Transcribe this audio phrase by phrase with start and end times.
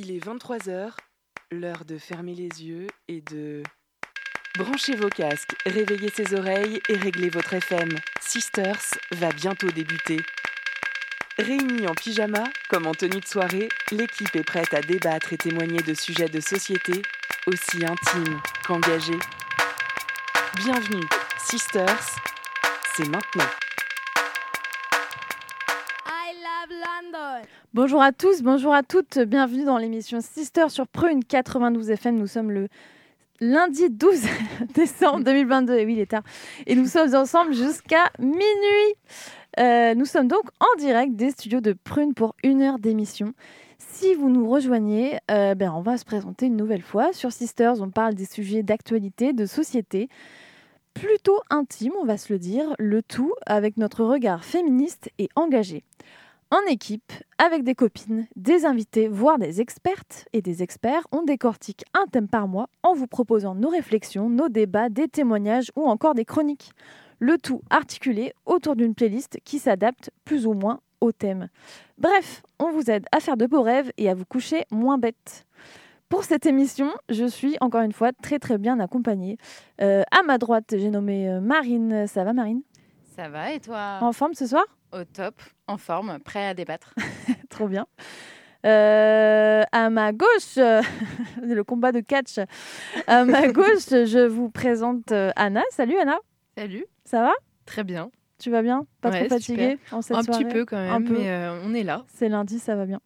[0.00, 0.92] Il est 23h,
[1.50, 3.64] l'heure de fermer les yeux et de...
[4.56, 7.88] Branchez vos casques, réveillez ses oreilles et réglez votre FM.
[8.20, 8.78] Sisters
[9.10, 10.20] va bientôt débuter.
[11.36, 15.82] Réunis en pyjama, comme en tenue de soirée, l'équipe est prête à débattre et témoigner
[15.82, 17.02] de sujets de société
[17.48, 19.18] aussi intimes qu'engagés.
[20.58, 21.06] Bienvenue,
[21.38, 22.20] Sisters,
[22.94, 23.50] c'est maintenant.
[27.80, 32.16] Bonjour à tous, bonjour à toutes, bienvenue dans l'émission Sister sur Prune 92 FM.
[32.16, 32.66] Nous sommes le
[33.38, 34.20] lundi 12
[34.74, 36.24] décembre 2022, et oui, il est tard.
[36.66, 38.42] Et nous sommes ensemble jusqu'à minuit.
[39.60, 43.32] Euh, nous sommes donc en direct des studios de Prune pour une heure d'émission.
[43.78, 47.12] Si vous nous rejoignez, euh, ben, on va se présenter une nouvelle fois.
[47.12, 50.08] Sur Sisters, on parle des sujets d'actualité, de société,
[50.94, 55.84] plutôt intimes, on va se le dire, le tout avec notre regard féministe et engagé
[56.50, 61.84] en équipe, avec des copines, des invités, voire des expertes et des experts, on décortique
[61.92, 66.14] un thème par mois en vous proposant nos réflexions, nos débats, des témoignages ou encore
[66.14, 66.70] des chroniques.
[67.18, 71.48] Le tout articulé autour d'une playlist qui s'adapte plus ou moins au thème.
[71.98, 75.44] Bref, on vous aide à faire de beaux rêves et à vous coucher moins bête.
[76.08, 79.36] Pour cette émission, je suis encore une fois très très bien accompagnée.
[79.82, 82.06] Euh, à ma droite, j'ai nommé euh, Marine.
[82.06, 82.62] Ça va Marine?
[83.14, 83.98] Ça va et toi?
[84.00, 84.64] En forme ce soir?
[84.92, 85.34] Au top,
[85.66, 86.94] en forme, prêt à débattre.
[87.50, 87.86] Trop bien.
[88.66, 90.82] Euh, à ma gauche, euh,
[91.42, 92.38] le combat de catch.
[93.06, 95.62] À ma gauche, je vous présente euh, Anna.
[95.70, 96.18] Salut Anna,
[96.56, 97.32] Salut, ça va?
[97.66, 98.10] Très bien.
[98.38, 98.86] Tu vas bien?
[99.00, 101.18] Pas Ouais, trop fatiguée en cette un petit peu quand même, Un peu.
[101.18, 102.04] mais euh, on est là.
[102.14, 103.00] C'est lundi, ça va bien.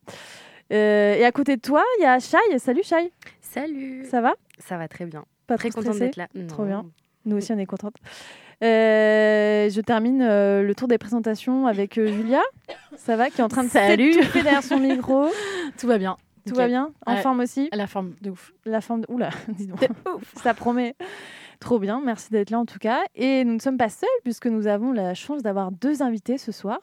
[0.73, 2.39] Euh, et à côté de toi, il y a Shai.
[2.59, 4.35] Salut Shai, Salut ça va?
[4.59, 5.25] Ça va très bien.
[5.47, 6.29] Pas Très trop contente d'être là.
[6.49, 6.69] Trop Non.
[6.69, 6.87] bien.
[7.25, 7.95] Nous aussi, on est contente.
[8.63, 12.43] Euh, je termine euh, le tour des présentations avec euh, Julia.
[12.97, 14.13] Ça va Qui est en train de Salut.
[14.13, 15.27] s'étouffer derrière son micro.
[15.79, 16.17] Tout va bien.
[16.47, 16.91] Tout va bien?
[17.07, 17.21] En Ouais.
[17.23, 17.69] forme aussi?
[17.73, 18.53] La forme de ouf.
[18.65, 19.07] La forme de...
[19.09, 19.87] Oula, dis donc.
[20.43, 20.95] Ça promet.
[21.61, 23.01] Trop bien, merci d'être là en tout cas.
[23.15, 26.51] Et nous ne sommes pas seuls puisque nous avons la chance d'avoir deux invités ce
[26.51, 26.79] soir.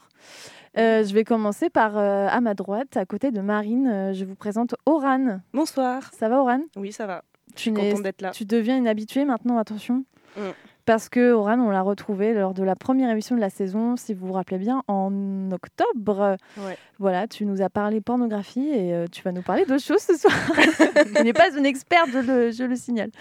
[0.77, 3.87] Euh, je vais commencer par euh, à ma droite, à côté de Marine.
[3.87, 5.39] euh, je vous présente Oran.
[5.53, 6.09] Bonsoir.
[6.13, 6.61] Ça va Oran?
[6.77, 7.23] Oui, ça va.
[7.47, 8.31] tu, Je suis n'es- contente d'être là.
[8.31, 10.05] tu deviens une habituée maintenant, attention.
[10.37, 10.41] Mm.
[10.89, 14.15] Parce que Oran, on l'a retrouvé lors de la première émission de la saison, si
[14.15, 16.35] vous vous rappelez bien, en octobre.
[16.57, 16.75] Ouais.
[16.97, 20.17] Voilà, tu nous as parlé pornographie et euh, tu vas nous parler d'autres choses ce
[20.17, 20.33] soir.
[21.15, 23.11] tu n'es pas une experte, je le, je le signale.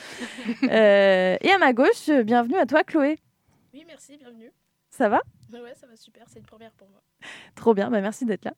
[0.62, 3.18] Euh, et à ma gauche, bienvenue à toi, Chloé.
[3.74, 4.50] Oui, merci, bienvenue.
[4.88, 5.20] Ça va?
[5.52, 7.02] Ouais, ouais, ça va super, c'est une première pour moi.
[7.54, 8.52] Trop bien, bah merci d'être là.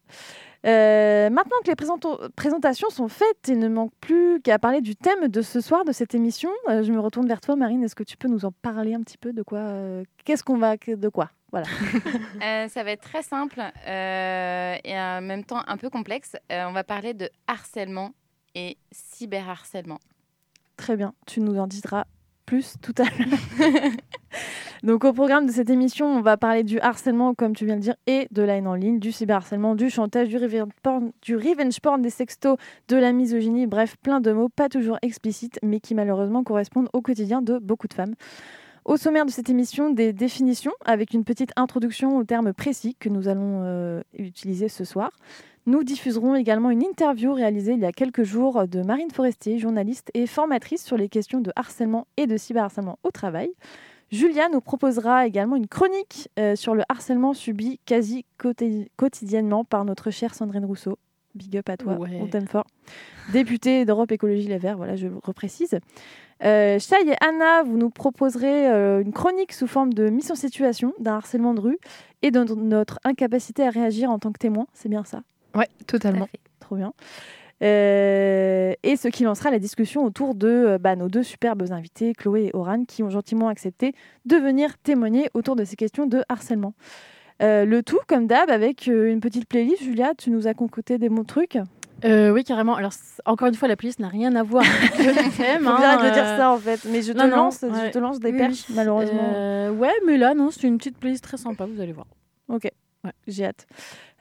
[0.67, 5.29] Euh, maintenant que les présentations sont faites, il ne manque plus qu'à parler du thème
[5.29, 6.51] de ce soir, de cette émission.
[6.69, 7.83] Euh, je me retourne vers toi, Marine.
[7.83, 10.59] Est-ce que tu peux nous en parler un petit peu de quoi euh, Qu'est-ce qu'on
[10.59, 10.77] va.
[10.77, 11.31] De quoi?
[11.51, 11.67] Voilà.
[12.69, 16.37] Ça va être très simple et en même temps un peu complexe.
[16.51, 18.13] On va parler de harcèlement
[18.55, 19.99] et cyberharcèlement.
[20.77, 21.15] Très bien.
[21.27, 22.05] Tu nous en diras
[22.51, 23.93] plus tout à l'heure.
[24.83, 27.81] Donc, au programme de cette émission, on va parler du harcèlement, comme tu viens de
[27.81, 32.11] dire, et de la haine en ligne, du cyberharcèlement, du chantage, du revenge porn, des
[32.11, 32.57] sextos,
[32.89, 37.03] de la misogynie, bref, plein de mots pas toujours explicites, mais qui malheureusement correspondent au
[37.03, 38.15] quotidien de beaucoup de femmes.
[38.85, 43.09] Au sommaire de cette émission, des définitions avec une petite introduction aux termes précis que
[43.09, 45.13] nous allons euh, utiliser ce soir.
[45.67, 50.11] Nous diffuserons également une interview réalisée il y a quelques jours de Marine Forestier, journaliste
[50.15, 53.51] et formatrice sur les questions de harcèlement et de cyberharcèlement au travail.
[54.11, 59.85] Julia nous proposera également une chronique euh, sur le harcèlement subi quasi quoti- quotidiennement par
[59.85, 60.99] notre chère Sandrine Rousseau.
[61.37, 62.19] Big up à toi, Ouais.
[62.21, 62.67] on t'aime fort.
[63.33, 65.79] Députée d'Europe Écologie Les Verts, voilà, je le reprécise.
[66.43, 70.35] Euh, Shai et Anna, vous nous proposerez euh, une chronique sous forme de mise en
[70.35, 71.79] situation d'un harcèlement de rue
[72.23, 74.67] et de notre incapacité à réagir en tant que témoin.
[74.73, 75.23] C'est bien ça?
[75.55, 76.29] À totalement.
[76.61, 76.93] Trop bien.
[77.63, 82.15] Euh, et ce qui lancera la discussion autour de euh, bah, nos deux superbes invités,
[82.15, 83.95] Chloé et Oran, qui ont gentiment accepté
[84.25, 86.73] de venir témoigner autour de ces questions de harcèlement.
[87.43, 89.83] Euh, le tout, comme d'hab, avec une petite playlist.
[89.83, 91.59] Julia, tu nous as concocté des bons trucs?
[92.05, 92.77] Euh, oui, carrément.
[92.77, 92.93] Alors,
[93.27, 95.67] encore une fois, la playlist n'a rien à voir avec le thème.
[95.67, 97.99] Hein, bien de dire ça en fait, mais je te non, non, lance, je te
[97.99, 98.75] lance des oui, perches, oui.
[98.75, 99.33] malheureusement.
[99.35, 102.07] Euh, ouais, mais là, non, c'est une petite playlist très sympa, vous allez voir.
[102.49, 102.71] Ok,
[103.05, 103.13] Ouais.
[103.27, 103.67] j'ai hâte.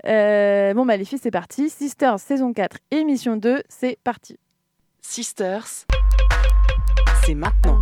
[0.06, 1.70] Euh, bon bah les filles, c'est parti.
[1.70, 4.38] Sisters saison 4, émission 2, c'est parti.
[5.02, 5.66] Sisters,
[7.26, 7.80] c'est maintenant.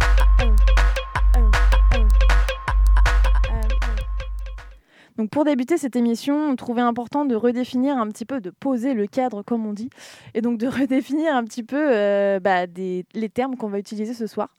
[5.18, 8.94] Donc pour débuter cette émission, on trouvait important de redéfinir un petit peu, de poser
[8.94, 9.90] le cadre comme on dit,
[10.36, 14.14] et donc de redéfinir un petit peu euh, bah, des- les termes qu'on va utiliser
[14.14, 14.50] ce soir.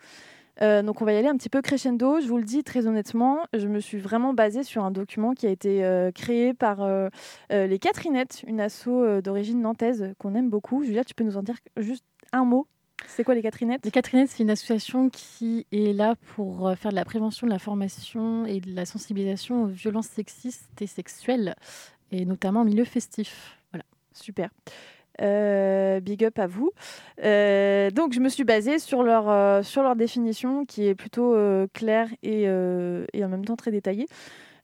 [0.62, 2.20] Euh, donc on va y aller un petit peu crescendo.
[2.20, 5.46] Je vous le dis très honnêtement, je me suis vraiment basée sur un document qui
[5.46, 7.08] a été euh, créé par euh,
[7.50, 8.88] les Catherinettes, une asso
[9.22, 10.84] d'origine nantaise qu'on aime beaucoup.
[10.84, 12.66] Julia, tu peux nous en dire juste un mot?
[13.06, 16.96] C'est quoi les Catherinettes Les Catherine, c'est une association qui est là pour faire de
[16.96, 21.54] la prévention, de la formation et de la sensibilisation aux violences sexistes et sexuelles,
[22.10, 23.56] et notamment en milieu festif.
[23.70, 23.84] Voilà.
[24.12, 24.50] Super.
[25.20, 26.70] Euh, big up à vous.
[27.24, 31.36] Euh, donc, je me suis basée sur leur, euh, sur leur définition qui est plutôt
[31.72, 34.06] claire et, et en même temps très détaillée.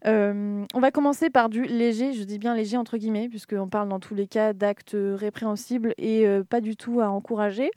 [0.06, 4.00] On va commencer par du léger, je dis bien léger entre guillemets, puisqu'on parle dans
[4.00, 7.70] tous les cas d'actes répréhensibles et pas du tout à encourager.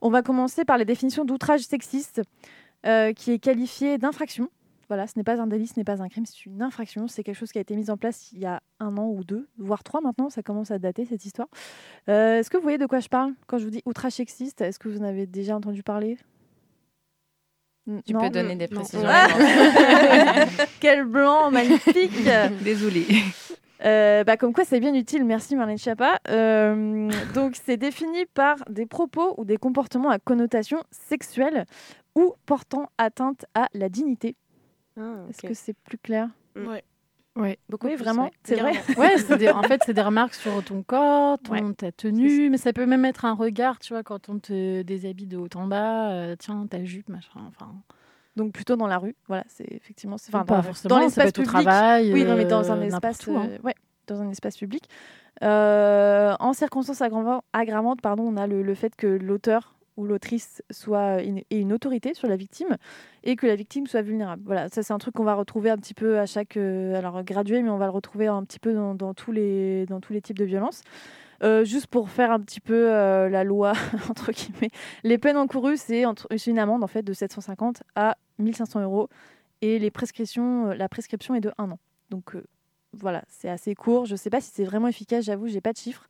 [0.00, 2.22] On va commencer par les définitions d'outrage sexiste,
[2.82, 4.48] qui est qualifié d'infraction.
[4.88, 7.08] Voilà, ce n'est pas un délit, ce n'est pas un crime, c'est une infraction.
[7.08, 9.24] C'est quelque chose qui a été mis en place il y a un an ou
[9.24, 10.30] deux, voire trois maintenant.
[10.30, 11.48] Ça commence à dater cette histoire.
[12.08, 14.60] Euh, Est-ce que vous voyez de quoi je parle quand je vous dis outrage sexiste
[14.60, 16.18] Est-ce que vous en avez déjà entendu parler?
[18.04, 19.06] Tu Non peux donner des précisions.
[19.06, 19.28] Ah
[20.80, 22.12] Quel blanc magnifique
[22.64, 23.06] Désolée.
[23.84, 25.24] Euh, bah, comme quoi, c'est bien utile.
[25.24, 26.18] Merci Marlène Schiappa.
[26.28, 31.64] Euh, donc, c'est défini par des propos ou des comportements à connotation sexuelle
[32.14, 34.34] ou portant atteinte à la dignité.
[34.96, 36.82] Est-ce que c'est plus clair Ouais.
[37.36, 37.58] Ouais.
[37.82, 38.72] Oui, vraiment, c'est vrai.
[38.96, 41.74] Ouais, c'est des- en fait, c'est des remarques sur ton corps, ton, Ouais.
[41.74, 45.26] ta tenue, mais ça peut même être un regard, tu vois, quand on te déshabille
[45.26, 47.72] de haut en bas, euh, tiens, ta jupe, machin, enfin...
[48.36, 49.14] Donc, plutôt dans la rue.
[49.28, 50.18] Voilà, c'est effectivement.
[50.18, 51.62] c'est- Enfin, pas dans, forcément, dans l'espace être au public.
[51.64, 53.48] travail, Oui, non, mais dans euh, un espace, où, hein.
[53.50, 53.74] euh, ouais,
[54.06, 54.88] dans un espace public.
[55.42, 60.62] Euh, en circonstances aggravan- aggravantes, pardon, on a le, le fait que l'auteur ou l'autrice
[60.70, 62.76] soit une, une autorité sur la victime
[63.24, 64.42] et que la victime soit vulnérable.
[64.44, 67.22] Voilà, ça c'est un truc qu'on va retrouver un petit peu à chaque, euh, alors
[67.24, 70.20] gradué, mais on va le retrouver un petit peu dans, tous les dans tous les
[70.20, 70.82] types de violences.
[71.42, 73.74] Euh, juste pour faire un petit peu euh, la loi
[74.10, 74.70] entre guillemets,
[75.04, 76.04] les peines encourues c'est
[76.46, 79.10] une amende en fait de 750 à 1500 euros
[79.60, 81.78] et les prescriptions, la prescription est de un an.
[82.08, 82.36] Donc
[82.92, 84.06] voilà, c'est assez court.
[84.06, 86.06] Je ne sais pas si c'est vraiment efficace, j'avoue, j'ai pas de chiffres.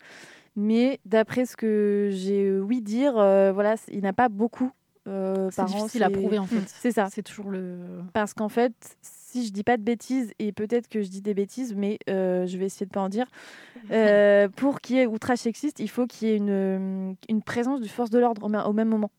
[0.56, 4.70] Mais d'après ce que j'ai euh, ouï dire, euh, voilà, il n'a pas beaucoup
[5.06, 6.62] euh, C'est an, difficile à prouver, en fait.
[6.80, 7.08] C'est ça.
[7.12, 7.78] C'est toujours le...
[8.14, 8.72] Parce qu'en fait,
[9.02, 12.46] si je dis pas de bêtises, et peut-être que je dis des bêtises, mais euh,
[12.46, 13.26] je vais essayer de pas en dire,
[13.90, 17.80] euh, pour qu'il y ait outrage sexiste, il faut qu'il y ait une, une présence
[17.80, 19.10] du force de l'ordre au, même moment.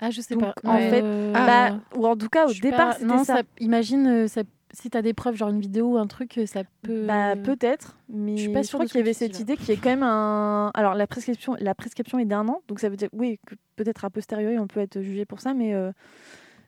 [0.00, 0.54] Ah, je sais Donc, pas.
[0.64, 3.42] en fait, Euh, Bah, ou en tout cas, au départ, pas- c'était non, ça.
[3.60, 4.42] Imagine, ça-
[4.74, 7.06] si tu as des preuves, genre une vidéo ou un truc, euh, ça peut...
[7.06, 9.76] Bah, peut-être, mais je suis pas sûre crois qu'il y avait cette idée qui est
[9.76, 10.70] quand même un.
[10.74, 13.38] Alors, la prescription, la prescription est d'un an, donc ça veut dire, oui,
[13.76, 15.74] peut-être a posteriori, on peut être jugé pour ça, mais.
[15.74, 15.92] euh,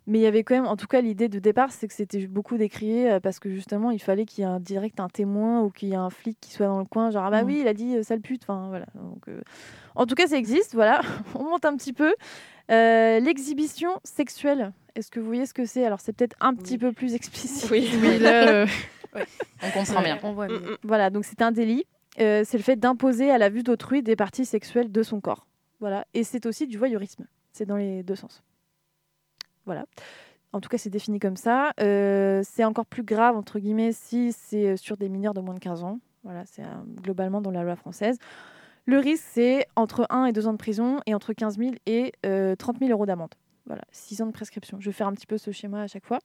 [0.09, 2.27] Mais il y avait quand même, en tout cas, l'idée de départ, c'est que c'était
[2.29, 5.63] beaucoup décrié euh, parce que justement, il fallait qu'il y ait un direct un témoin
[5.63, 7.47] ou qu'il y ait un flic qui soit dans le coin, genre ah bah Mm.
[7.47, 8.43] oui, il a dit euh, sale pute.
[8.45, 8.87] Enfin voilà.
[8.95, 9.41] Donc, euh,
[9.97, 10.75] En tout cas, ça existe.
[10.75, 11.01] Voilà,
[11.35, 12.15] on monte un petit peu.
[12.71, 14.73] Euh, L'exhibition sexuelle.
[14.95, 15.85] Est-ce que vous voyez ce que c'est?
[15.85, 17.69] Alors c'est peut-être un petit peu plus explicite.
[17.71, 18.67] Oui, Oui, là, euh,
[19.63, 20.19] on comprend bien.
[20.23, 20.47] on voit.
[20.49, 20.77] Mm, mais- mm.
[20.85, 21.85] Voilà, donc c'est un délit.
[22.21, 25.47] Euh, c'est le fait d'imposer à la vue d'autrui des parties sexuelles de son corps.
[25.81, 27.27] Voilà, et c'est aussi du voyeurisme.
[27.53, 28.43] C'est dans les deux sens.
[29.67, 29.85] Voilà.
[30.53, 31.73] En tout cas, c'est défini comme ça.
[31.81, 35.55] Euh, c'est encore plus grave, entre guillemets, si c'est euh, sur des mineurs de moins
[35.55, 35.99] de 15 ans.
[36.25, 36.63] Voilà, c'est
[37.03, 38.19] globalement dans la loi française.
[38.87, 42.13] Le risque, c'est entre 1 et 2 ans de prison et entre 15 000 et
[42.25, 43.35] euh, 30 000 euros d'amende.
[43.67, 44.79] Voilà, 6 ans de prescription.
[44.81, 46.21] Je vais faire un petit peu ce schéma à chaque fois.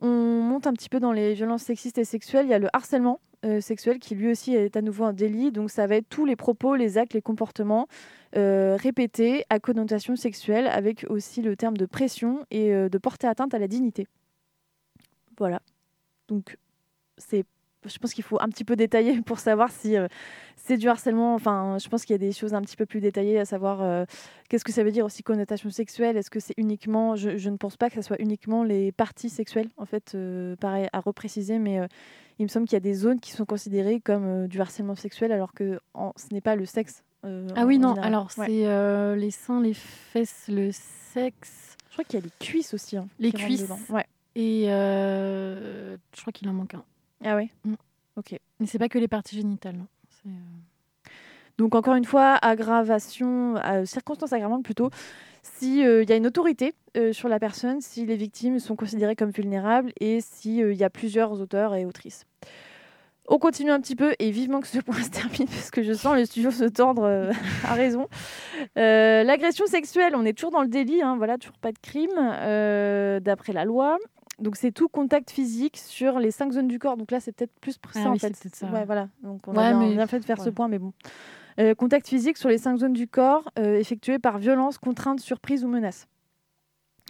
[0.00, 2.46] On monte un petit peu dans les violences sexistes et sexuelles.
[2.46, 5.50] Il y a le harcèlement euh, sexuel qui lui aussi est à nouveau un délit.
[5.50, 7.88] Donc ça va être tous les propos, les actes, les comportements
[8.36, 8.76] euh,
[9.50, 13.58] à connotation sexuelle avec aussi le terme de pression et euh, de porter atteinte à
[13.58, 14.06] la dignité.
[15.38, 15.60] Voilà.
[16.28, 16.58] Donc
[17.18, 17.44] c'est
[17.86, 20.08] je pense qu'il faut un petit peu détailler pour savoir si euh,
[20.56, 21.34] c'est du harcèlement.
[21.34, 23.82] Enfin, je pense qu'il y a des choses un petit peu plus détaillées, à savoir
[23.82, 24.04] euh,
[24.48, 26.16] qu'est-ce que ça veut dire aussi connotation sexuelle.
[26.16, 29.68] Est-ce que c'est uniquement, je, ne pense pas que ce soit uniquement les parties sexuelles,
[29.76, 30.16] en fait,
[30.60, 31.80] pareil à repréciser, mais
[32.38, 35.32] il me semble qu'il y a des zones qui sont considérées comme du harcèlement sexuel,
[35.32, 35.78] alors que
[36.16, 37.03] ce n'est pas le sexe.
[37.24, 38.46] Euh, Ah oui, non, alors Ouais.
[38.46, 42.74] c'est euh, les seins, les fesses, le sexe Je crois qu'il y a les cuisses
[42.74, 42.96] aussi.
[42.96, 43.70] hein, Les cuisses.
[43.88, 44.06] Ouais.
[44.34, 46.84] et euh, je crois qu'il en manque un.
[47.24, 47.48] Ah ouais.
[47.64, 47.74] Mm.
[48.16, 48.36] Ok.
[48.60, 49.76] Mais c'est pas que les parties génitales.
[49.76, 49.86] non.
[50.26, 50.30] Euh,
[51.58, 53.54] Donc encore une fois, aggravation,
[53.84, 54.90] circonstance aggravante plutôt,
[55.42, 56.74] si il y a une autorité
[57.12, 60.90] sur la personne, si les victimes sont considérées comme vulnérables et si il y a
[60.90, 62.24] plusieurs auteurs et autrices.
[63.28, 65.92] On continue un petit peu et vivement que ce point se termine parce que je
[65.94, 67.32] sens le studio se tordre euh,
[67.64, 68.06] à raison.
[68.76, 72.10] Euh, L'agression sexuelle, on est toujours dans le délit, hein, voilà, toujours pas de crime
[72.18, 73.96] euh, d'après la loi.
[74.40, 76.96] Donc c'est tout contact physique sur les cinq zones du corps.
[76.98, 78.34] Donc là c'est peut-être plus pour ça Ah en oui, fait.
[78.34, 78.84] c'est peut-être ça, Ouais, ouais.
[78.84, 79.08] voilà.
[79.22, 80.92] Donc on Ouais, a bien, fait de faire ce point, mais bon.
[81.78, 86.08] Contact physique sur les cinq zones du corps effectué par violence, contrainte, surprise ou menace.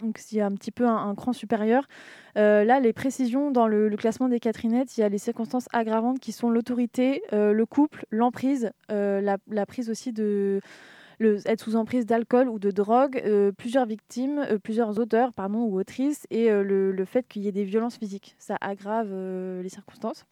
[0.01, 1.87] Donc c'est un petit peu un, cran supérieur.
[2.35, 6.31] là, les précisions dans le, classement des Catherinettes, il y a les circonstances aggravantes qui
[6.31, 10.59] sont l'autorité, le couple, l'emprise, la, prise aussi de
[11.19, 15.79] être sous emprise d'alcool ou de drogue, euh, plusieurs victimes, euh, plusieurs auteurs pardon, ou
[15.79, 18.35] autrices, et euh, le, fait qu'il y ait des violences physiques.
[18.39, 19.11] Ça aggrave
[19.61, 20.25] les circonstances.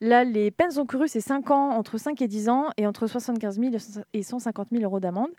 [0.00, 3.60] Là, les peines encourues, c'est 5 ans, entre 5 et 10 ans, et entre 75
[3.60, 3.72] 000
[4.14, 5.30] et 150 000 euros d'amende.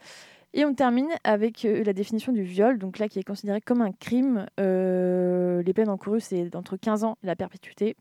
[0.54, 3.82] Et on termine avec euh, la définition du viol, donc là qui est considéré comme
[3.82, 4.48] un crime.
[4.60, 7.96] Euh, les peines encourues, c'est entre 15 ans et la perpétuité.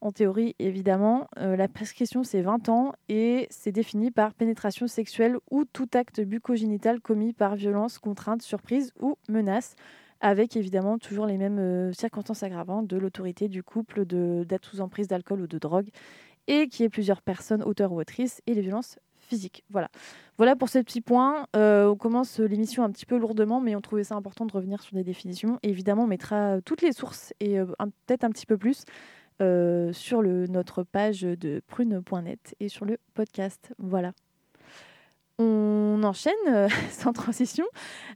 [0.00, 5.36] En théorie, évidemment, euh, la prescription, c'est 20 ans et c'est défini par pénétration sexuelle
[5.50, 9.74] ou tout acte bucogénital commis par violence, contrainte, surprise ou menace,
[10.20, 15.40] avec évidemment toujours les mêmes circonstances aggravantes de l'autorité du couple, d'être sous emprise d'alcool
[15.42, 15.88] ou de drogue,
[16.46, 19.64] et qui est plusieurs personnes, auteurs ou autrices, et les violences physique.
[19.70, 19.90] Voilà.
[20.38, 21.46] Voilà pour ces petits points.
[21.56, 24.82] Euh, on commence l'émission un petit peu lourdement, mais on trouvait ça important de revenir
[24.82, 25.58] sur des définitions.
[25.62, 27.66] évidemment, on mettra toutes les sources et euh,
[28.06, 28.84] peut-être un petit peu plus
[29.42, 33.74] euh, sur notre page de prune.net et sur le podcast.
[33.78, 34.12] Voilà.
[35.38, 37.66] On enchaîne sans transition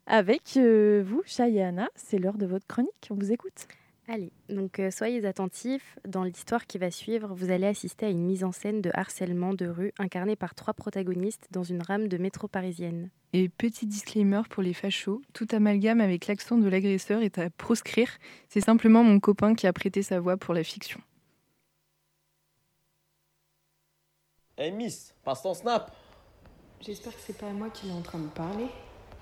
[0.06, 1.88] avec vous, Chayana.
[1.94, 3.08] C'est l'heure de votre chronique.
[3.10, 3.66] On vous écoute.
[4.12, 5.96] Allez, donc euh, soyez attentifs.
[6.04, 9.54] Dans l'histoire qui va suivre, vous allez assister à une mise en scène de harcèlement
[9.54, 13.10] de rue incarnée par trois protagonistes dans une rame de métro parisienne.
[13.34, 18.10] Et petit disclaimer pour les fachos, tout amalgame avec l'accent de l'agresseur est à proscrire.
[18.48, 21.00] C'est simplement mon copain qui a prêté sa voix pour la fiction.
[24.58, 25.94] Hey Miss, passe ton snap
[26.80, 28.66] J'espère que c'est pas à moi qu'il est en train de parler.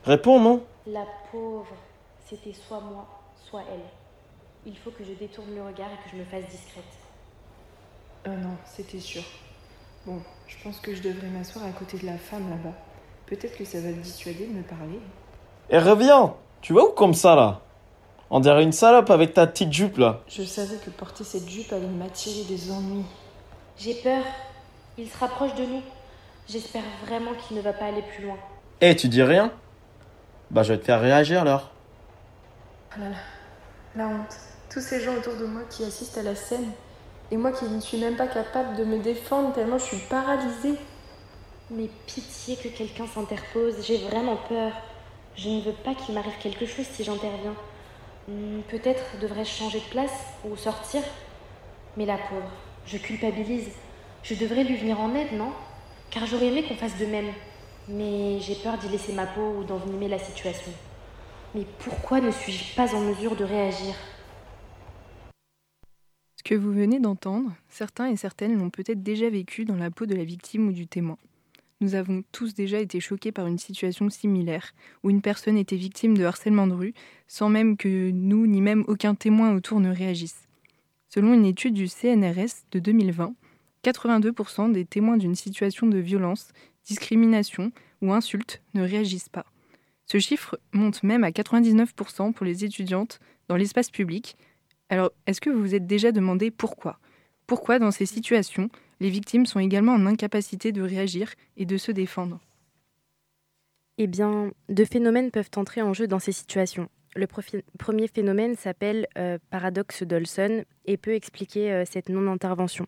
[0.04, 1.74] Réponds, non La pauvre,
[2.24, 3.04] c'était soit moi,
[3.48, 3.82] soit elle.
[4.64, 6.84] Il faut que je détourne le regard et que je me fasse discrète.
[8.24, 9.22] Ah non, c'était sûr.
[10.06, 12.76] Bon, je pense que je devrais m'asseoir à côté de la femme là-bas.
[13.26, 15.00] Peut-être que ça va le dissuader de me parler.
[15.68, 17.60] Et reviens Tu vas où comme ça là?
[18.30, 20.20] On dirait une salope avec ta petite jupe là.
[20.28, 23.04] Je savais que porter cette jupe allait m'attirer des ennuis.
[23.76, 24.22] J'ai peur.
[24.96, 25.82] Il se rapproche de nous.
[26.49, 28.37] J'espère vraiment qu'il ne va pas aller plus loin.
[28.81, 29.52] Eh, tu dis rien?
[30.50, 31.73] Bah, je vais te faire réagir alors.
[32.97, 33.17] Oh là là,
[33.97, 34.37] la honte
[34.71, 36.71] tous ces gens autour de moi qui assistent à la scène,
[37.31, 40.75] et moi qui ne suis même pas capable de me défendre tellement je suis paralysée.
[41.71, 44.73] Mais pitié que quelqu'un s'interpose, j'ai vraiment peur.
[45.37, 47.55] Je ne veux pas qu'il m'arrive quelque chose si j'interviens.
[48.26, 51.02] Hmm, peut-être devrais-je changer de place ou sortir
[51.99, 52.50] Mais la pauvre,
[52.87, 53.69] je culpabilise.
[54.23, 55.52] Je devrais lui venir en aide, non?
[56.10, 57.32] Car j'aurais aimé qu'on fasse de même.
[57.88, 60.72] Mais j'ai peur d'y laisser ma peau ou d'envenimer la situation.
[61.54, 63.94] Mais pourquoi ne suis-je pas en mesure de réagir?
[66.44, 70.14] Que vous venez d'entendre, certains et certaines l'ont peut-être déjà vécu dans la peau de
[70.14, 71.18] la victime ou du témoin.
[71.80, 74.72] Nous avons tous déjà été choqués par une situation similaire,
[75.02, 76.94] où une personne était victime de harcèlement de rue,
[77.26, 80.48] sans même que nous ni même aucun témoin autour ne réagisse.
[81.08, 83.34] Selon une étude du CNRS de 2020,
[83.85, 86.49] 82% des témoins d'une situation de violence,
[86.85, 89.47] discrimination ou insulte ne réagissent pas.
[90.06, 94.37] Ce chiffre monte même à 99% pour les étudiantes dans l'espace public,
[94.88, 96.99] alors, est-ce que vous vous êtes déjà demandé pourquoi?
[97.47, 98.70] Pourquoi, dans ces situations,
[99.00, 102.40] les victimes sont également en incapacité de réagir et de se défendre?
[103.99, 106.88] Eh bien, deux phénomènes peuvent entrer en jeu dans ces situations.
[107.16, 112.87] Le premier phénomène s'appelle euh, paradoxe d'Olson et peut expliquer euh, cette non-intervention.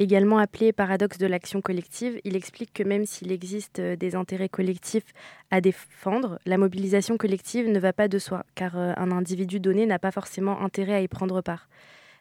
[0.00, 4.48] Également appelé paradoxe de l'action collective, il explique que même s'il existe euh, des intérêts
[4.48, 5.12] collectifs
[5.50, 9.86] à défendre, la mobilisation collective ne va pas de soi, car euh, un individu donné
[9.86, 11.68] n'a pas forcément intérêt à y prendre part.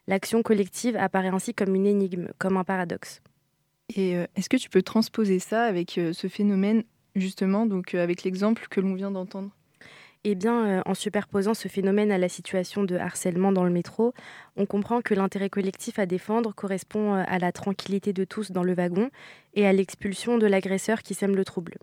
[0.08, 3.22] L'action collective apparaît ainsi comme une énigme, comme un paradoxe.
[3.96, 6.84] Et euh, est-ce que tu peux transposer ça avec ce phénomène,
[7.16, 9.52] justement, donc avec l'exemple que l'on vient d'entendre?
[10.24, 14.14] Eh bien, euh, en superposant ce phénomène à la situation de harcèlement dans le métro,
[14.56, 18.64] on comprend que l'intérêt collectif à défendre correspond euh, à la tranquillité de tous dans
[18.64, 19.10] le wagon
[19.54, 21.78] et à l'expulsion de l'agresseur qui sème le trouble.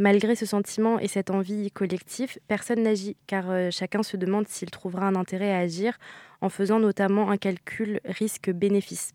[0.00, 4.70] Malgré ce sentiment et cette envie collective, personne n'agit car euh, chacun se demande s'il
[4.70, 5.98] trouvera un intérêt à agir
[6.40, 9.12] en faisant notamment un calcul risque-bénéfice.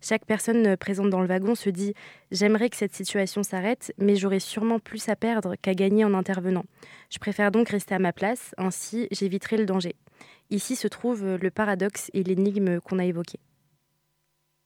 [0.00, 1.94] Chaque personne présente dans le wagon se dit
[2.30, 6.64] J'aimerais que cette situation s'arrête, mais j'aurais sûrement plus à perdre qu'à gagner en intervenant.
[7.10, 9.94] Je préfère donc rester à ma place, ainsi j'éviterai le danger.
[10.50, 13.38] Ici se trouve le paradoxe et l'énigme qu'on a évoqué.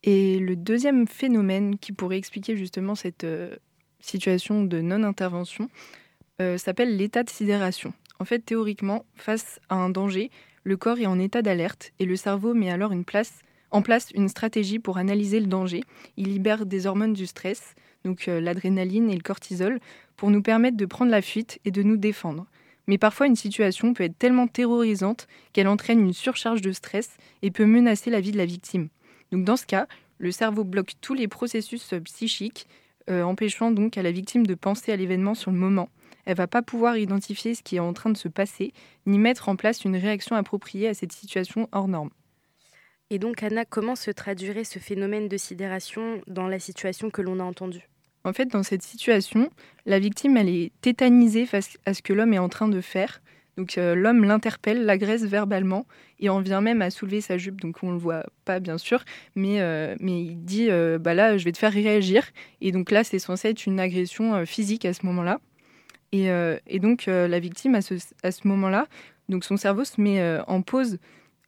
[0.04, 3.56] Et le deuxième phénomène qui pourrait expliquer justement cette euh,
[4.00, 5.68] situation de non-intervention
[6.40, 7.92] euh, s'appelle l'état de sidération.
[8.18, 10.30] En fait, théoriquement, face à un danger,
[10.64, 13.40] le corps est en état d'alerte et le cerveau met alors une place
[13.72, 15.82] en place une stratégie pour analyser le danger.
[16.16, 17.74] Il libère des hormones du stress,
[18.04, 19.80] donc euh, l'adrénaline et le cortisol,
[20.16, 22.46] pour nous permettre de prendre la fuite et de nous défendre.
[22.86, 27.50] Mais parfois, une situation peut être tellement terrorisante qu'elle entraîne une surcharge de stress et
[27.50, 28.88] peut menacer la vie de la victime.
[29.30, 29.86] Donc dans ce cas,
[30.18, 32.66] le cerveau bloque tous les processus psychiques,
[33.10, 35.88] euh, empêchant donc à la victime de penser à l'événement sur le moment.
[36.24, 38.72] Elle va pas pouvoir identifier ce qui est en train de se passer,
[39.06, 42.10] ni mettre en place une réaction appropriée à cette situation hors norme.
[43.12, 47.40] Et donc, Anna, comment se traduirait ce phénomène de sidération dans la situation que l'on
[47.40, 47.86] a entendue?
[48.24, 49.50] En fait, dans cette situation,
[49.84, 53.20] la victime, elle est tétanisée face à ce que l'homme est en train de faire.
[53.58, 55.84] Donc euh, l'homme l'interpelle, l'agresse verbalement
[56.20, 57.60] et en vient même à soulever sa jupe.
[57.60, 59.04] Donc on ne le voit pas bien sûr,
[59.34, 62.24] mais, euh, mais il dit euh, bah là je vais te faire réagir.
[62.62, 65.38] Et donc là c'est censé être une agression physique à ce moment-là.
[66.12, 66.28] Et,
[66.66, 68.86] et donc la victime à ce, à ce moment-là,
[69.28, 70.98] donc son cerveau se met en pause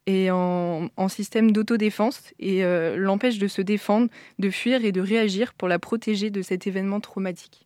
[0.07, 2.61] et en, en système d'autodéfense et
[2.95, 6.99] l'empêche de se défendre, de fuir et de réagir pour la protéger de cet événement
[6.99, 7.65] traumatique.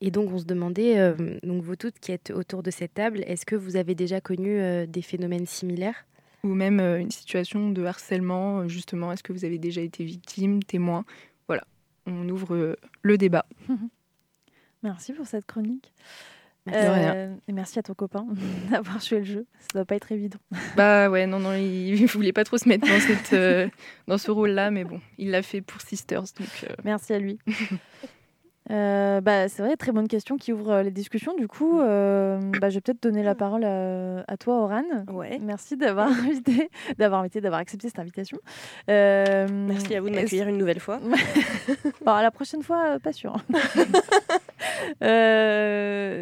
[0.00, 3.22] Et donc, on se demandait, euh, donc vous toutes qui êtes autour de cette table,
[3.26, 6.06] est-ce que vous avez déjà connu euh, des phénomènes similaires?
[6.44, 10.62] Ou même euh, une situation de harcèlement, justement, est-ce que vous avez déjà été victime,
[10.62, 11.06] témoin?
[11.46, 11.64] Voilà,
[12.04, 13.46] on ouvre le débat.
[14.82, 15.92] Merci pour cette chronique.
[16.66, 18.26] Merci, et merci à ton copain
[18.70, 19.46] d'avoir joué le jeu.
[19.60, 20.38] Ça doit pas être évident.
[20.76, 23.70] Bah ouais, non, non, il, ne voulait pas trop se mettre dans, cette,
[24.06, 26.22] dans ce rôle-là, mais bon, il l'a fait pour Sisters.
[26.22, 27.38] Donc, Merci à lui.
[28.70, 31.34] Euh, bah, c'est vrai, très bonne question qui ouvre euh, les discussions.
[31.36, 34.82] Du coup, euh, bah, je vais peut-être donner la parole à, toi, Oran.
[35.12, 35.38] Ouais.
[35.40, 38.38] Merci d'avoir invité, d'avoir invité, d'avoir accepté cette invitation.
[38.88, 40.98] Merci à vous de m'accueillir une nouvelle fois.
[42.04, 43.36] bon, la prochaine fois, pas sûr.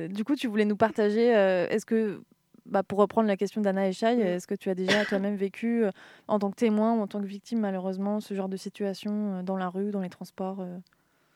[0.09, 1.27] Du coup, tu voulais nous partager.
[1.27, 2.21] est-ce que
[2.67, 5.85] bah, pour reprendre la question d'Anna Echai, est-ce que tu as déjà toi-même vécu
[6.29, 9.57] en tant que témoin ou en tant que victime, malheureusement, ce genre de situation dans
[9.57, 10.65] la rue, dans les transports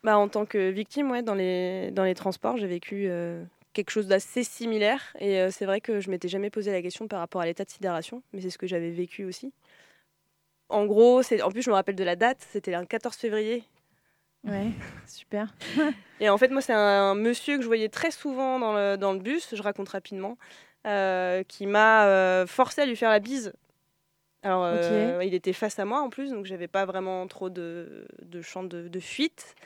[0.04, 3.90] bah, en tant que victime, ouais, dans, les, dans les transports, j'ai vécu euh, quelque
[3.90, 5.14] chose d'assez similaire.
[5.18, 7.64] Et euh, c'est vrai que je m'étais jamais posé la question par rapport à l'état
[7.64, 9.52] de sidération, mais c'est ce que j'avais vécu aussi.
[10.68, 13.64] En gros, en plus, je me rappelle de la date, c'était le 14 février.
[14.45, 14.71] Ouais,
[15.07, 15.54] super.
[16.21, 19.12] et en fait, moi, c'est un, monsieur que je voyais très souvent dans le, dans
[19.12, 20.38] le bus, je raconte rapidement,
[20.87, 23.53] euh, qui m'a forcé à lui faire la bise
[24.44, 24.72] alors,
[25.20, 28.62] il était face à moi en plus, donc j'avais pas vraiment trop de, de champ
[28.62, 29.57] de, de fuite.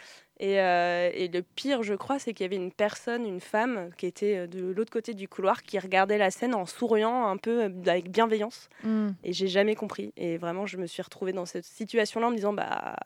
[0.42, 4.06] Euh, et, le pire, je crois, c'est qu'il y avait une personne, une femme, qui
[4.06, 7.64] était euh, de l'autre côté du couloir, qui regardait la scène en souriant un peu
[7.64, 8.68] euh, avec bienveillance.
[8.82, 9.11] Mm.
[9.22, 10.12] Et j'ai jamais compris.
[10.16, 12.96] Et vraiment, je me suis retrouvée dans cette situation-là en me disant, bah,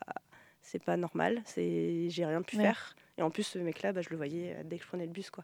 [0.67, 2.95] c'est pas normal, c'est, j'ai rien pu faire.
[3.17, 5.29] Et en plus, ce mec-là, bah, je le voyais dès que je prenais le bus,
[5.29, 5.43] quoi.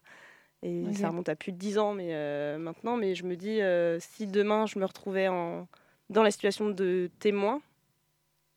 [0.62, 3.60] Et ça remonte à plus de 10 ans, mais maintenant, mais je me dis,
[4.00, 5.68] si demain je me retrouvais en,
[6.10, 7.62] dans la situation de témoin,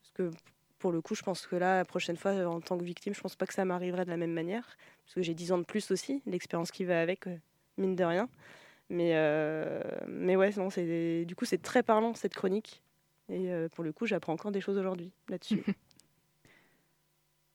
[0.00, 0.36] parce que
[0.78, 3.20] pour le coup, je pense que là, la prochaine fois, en tant que victime, je
[3.20, 5.64] pense pas que ça m'arriverait de la même manière, parce que j'ai 10 ans de
[5.64, 7.36] plus aussi, l'expérience qui va avec, euh,
[7.78, 8.28] mine de rien.
[8.88, 12.82] Mais, euh, mais ouais, non, c'est, du coup, c'est très parlant, cette chronique.
[13.28, 15.64] Et euh, pour le coup, j'apprends encore des choses aujourd'hui là-dessus.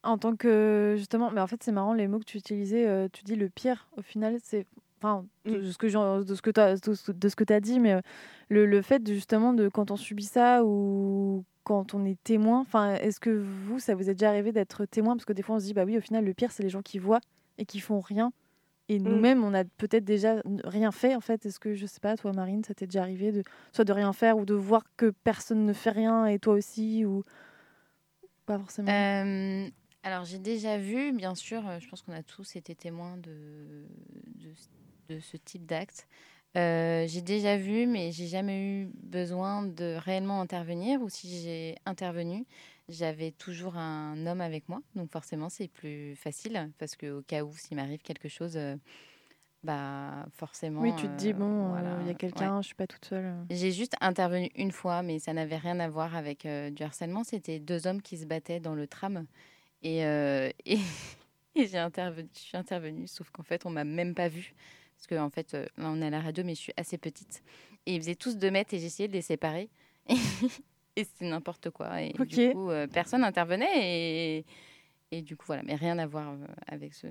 [0.03, 3.09] en tant que, justement, mais en fait, c'est marrant les mots que tu utilisais.
[3.11, 4.65] tu dis le pire, au final, c'est
[5.01, 5.71] enfin de, mmh.
[5.71, 6.93] ce que de ce que tu as de
[7.29, 8.01] ce que as dit mais
[8.49, 12.93] le, le, fait justement de quand on subit ça ou quand on est témoin enfin
[12.95, 15.15] est-ce que vous ça vous est déjà arrivé d'être témoin?
[15.15, 16.69] Parce que des fois on se dit bah oui au final le pire c'est les
[16.69, 17.21] gens qui voient
[17.57, 18.31] et qui font rien
[18.89, 19.03] et mmh.
[19.03, 22.31] nous-mêmes on a peut-être déjà rien fait en fait est-ce que je sais pas toi
[22.33, 25.65] Marine ça t'est déjà arrivé de soit de rien faire ou de voir que personne
[25.65, 27.23] ne fait rien et toi aussi ou
[28.45, 28.87] pas forcément?
[30.03, 33.85] Alors j'ai déjà vu, bien sûr, je pense qu'on a tous été témoins de,
[34.35, 34.53] de
[35.11, 36.07] de ce type d'acte.
[36.57, 41.01] Euh, j'ai déjà vu, mais j'ai jamais eu besoin de réellement intervenir.
[41.01, 42.45] Ou si j'ai intervenu,
[42.89, 44.81] j'avais toujours un homme avec moi.
[44.95, 48.75] Donc forcément, c'est plus facile parce qu'au cas où s'il m'arrive quelque chose, euh,
[49.63, 50.81] bah forcément.
[50.81, 53.05] Oui, tu te dis euh, bon, il y a quelqu'un, je je suis pas toute
[53.05, 53.33] seule.
[53.49, 57.23] J'ai juste intervenu une fois, mais ça n'avait rien à voir avec du harcèlement.
[57.23, 59.25] C'était deux hommes qui se battaient dans le tram
[59.83, 59.99] et,
[60.65, 60.79] et,
[61.55, 62.29] et j'ai intervenu.
[62.33, 64.53] Je suis intervenue, sauf qu'en fait, on m'a même pas vue.
[65.01, 66.99] Parce que, en fait, euh, là, on est à la radio, mais je suis assez
[66.99, 67.41] petite.
[67.87, 69.67] Et ils faisaient tous deux mètres et j'essayais de les séparer.
[70.95, 72.03] et c'était n'importe quoi.
[72.03, 73.71] Et du coup, euh, personne n'intervenait.
[73.77, 74.45] Et,
[75.09, 75.63] et du coup, voilà.
[75.63, 77.07] Mais rien à voir euh, avec ce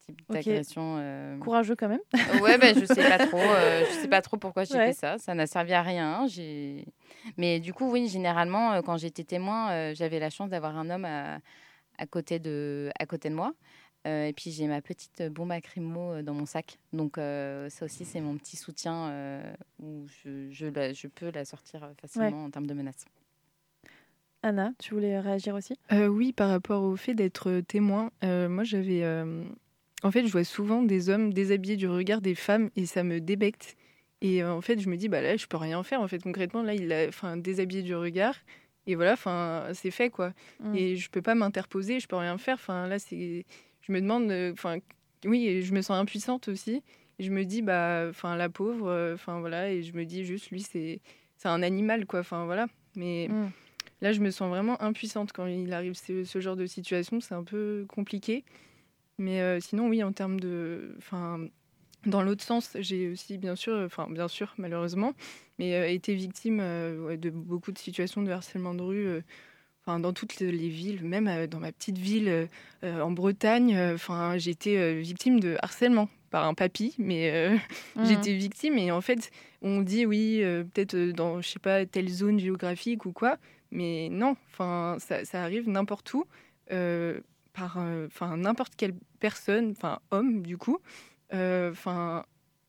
[0.00, 1.38] type d'agression.
[1.40, 2.00] Courageux quand même.
[2.42, 3.38] ouais, ben, je sais pas trop.
[3.38, 5.18] je sais pas trop pourquoi j'ai fait ça.
[5.18, 6.26] Ça n'a servi à rien.
[6.26, 6.84] J'ai.
[7.36, 11.38] Mais du coup, oui, généralement, quand j'étais témoin, j'avais la chance d'avoir un homme à,
[11.98, 13.54] à, côté de, à côté de moi.
[14.06, 16.78] Euh, et puis j'ai ma petite bombe à crimo euh, dans mon sac.
[16.92, 19.42] Donc euh, ça aussi c'est mon petit soutien
[19.80, 23.06] où je, je, je, peux la sortir facilement en termes de menaces.
[24.42, 25.74] Anna, tu voulais réagir aussi?
[25.90, 29.04] Oui, par rapport au fait d'être témoin, moi j'avais
[30.04, 33.20] en fait, je vois souvent des hommes déshabillés du regard des femmes et ça me
[33.20, 33.76] débecte.
[34.20, 36.00] Et en fait, je me dis, bah là, je peux rien faire.
[36.00, 38.36] En fait, concrètement, là, il a enfin, déshabillé du regard.
[38.88, 40.32] Et voilà, enfin, c'est fait, quoi.
[40.60, 40.74] Mm.
[40.74, 42.54] Et je peux pas m'interposer, je peux rien faire.
[42.56, 43.44] Enfin, là, c'est.
[43.82, 44.32] Je me demande.
[44.52, 44.78] Enfin,
[45.24, 46.82] oui, et je me sens impuissante aussi.
[47.20, 49.70] Et je me dis, bah, enfin, la pauvre, euh, enfin, voilà.
[49.70, 51.00] Et je me dis juste, lui, c'est
[51.36, 52.20] c'est un animal, quoi.
[52.20, 52.66] Enfin, voilà.
[52.96, 53.50] Mais Mm.
[54.00, 57.20] là, je me sens vraiment impuissante quand il arrive ce, ce genre de situation.
[57.20, 58.44] C'est un peu compliqué.
[59.18, 60.94] Mais euh, sinon, oui, en termes de.
[60.96, 61.46] Enfin,
[62.06, 65.12] dans l'autre sens, j'ai aussi, bien sûr, enfin, bien sûr, malheureusement,
[65.58, 69.06] mais euh, été victime euh, de beaucoup de situations de harcèlement de rue.
[69.06, 69.20] euh,
[69.86, 72.46] Enfin, dans toutes les villes, même euh, dans ma petite ville euh,
[72.84, 77.30] euh, en Bretagne, euh, enfin, j'ai été euh, victime de harcèlement par un papy, mais
[77.32, 77.56] euh,
[77.96, 78.04] Mhm.
[78.04, 79.30] j'étais victime et en fait,
[79.62, 83.38] on dit oui, euh, peut-être euh, dans, je sais pas, telle zone géographique ou quoi,
[83.70, 86.26] mais non, enfin, ça, ça arrive n'importe où,
[86.70, 87.20] euh,
[87.54, 90.82] par, euh, enfin, n'importe quelle personne, enfin, homme du coup, euh,
[91.32, 92.24] enfin.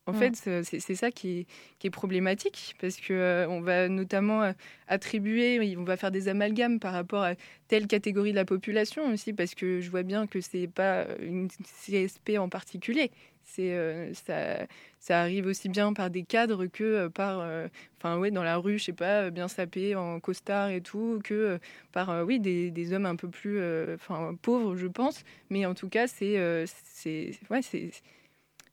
[0.06, 0.16] en Mm.
[0.16, 1.46] fait, c'est ça qui est,
[1.78, 4.52] qui est problématique parce que euh, on va notamment euh,
[4.88, 7.34] attribuer, on va faire des amalgames par rapport à
[7.68, 11.48] telle catégorie de la population aussi parce que je vois bien que c'est pas une
[11.86, 13.10] CSP en particulier.
[13.44, 14.66] C'est euh, ça,
[15.00, 17.68] ça arrive aussi bien par des cadres que euh, par, euh,
[17.98, 21.20] enfin ouais, dans la rue, je sais pas, euh, bien sapé en costard et tout,
[21.24, 21.58] que euh,
[21.92, 25.24] par euh, oui des, des hommes un peu plus, euh, enfin pauvres, je pense.
[25.50, 27.90] Mais en tout cas, c'est, euh, c'est, ouais, c'est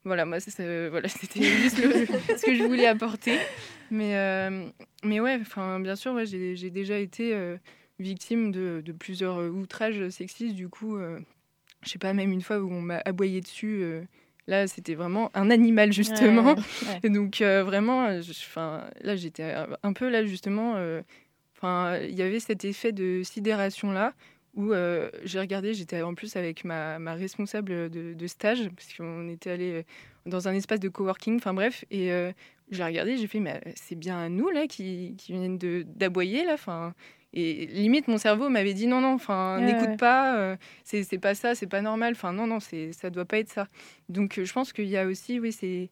[0.07, 2.05] voilà, moi, c'est- c'est- voilà, c'était juste le-
[2.37, 3.37] ce que je voulais apporter.
[3.91, 4.67] Mais, euh,
[5.03, 5.39] mais ouais,
[5.79, 7.57] bien sûr, ouais, j'ai j'ai déjà été euh,
[7.99, 10.55] victime de, de plusieurs euh, outrages sexistes.
[10.55, 11.19] Du coup, euh,
[11.83, 13.79] je sais pas, même une fois où on m'a aboyé dessus.
[13.83, 14.01] euh,
[14.47, 16.53] là, c'était vraiment un animal, justement.
[16.53, 16.99] Ouais, ouais, ouais.
[17.03, 18.59] Et donc, euh, vraiment, euh, je-
[19.05, 20.73] là, j'étais un- peu là, justement.
[20.77, 21.01] euh,
[21.59, 24.13] Enfin, il y avait cet effet de sidération là
[24.57, 28.91] où euh, j'ai regardé, j'étais en plus avec ma, ma responsable de, de stage, parce
[28.95, 29.83] qu'on était allé euh,
[30.25, 32.31] dans un espace de coworking, enfin bref, et euh,
[32.71, 36.55] j'ai regardé, j'ai fait, mais c'est bien à nous là qui, qui viennent d'aboyer là,
[36.55, 36.93] enfin.
[37.33, 39.97] Et limite, mon cerveau m'avait dit non, non, enfin, n'écoute ouais.
[39.97, 43.51] pas, euh, c'est pas ça, c'est pas normal, enfin, non, non, ça doit pas être
[43.51, 43.67] ça.
[44.09, 45.91] Donc, je pense qu'il y a aussi, oui, c'est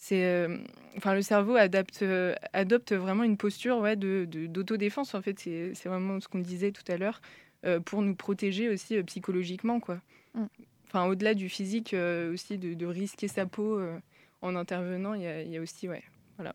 [0.00, 0.56] c'est euh,
[0.96, 5.88] enfin le cerveau adapte euh, adopte vraiment une posture ouais de d'autodéfense en fait c'est
[5.88, 7.20] vraiment ce qu'on disait tout à l'heure
[7.84, 10.00] pour nous protéger aussi euh, psychologiquement quoi
[10.34, 10.44] Mm.
[10.86, 13.98] enfin au-delà du physique euh, aussi de, de risquer sa peau euh,
[14.42, 16.04] en intervenant il y a, il y a aussi ouais
[16.36, 16.54] voilà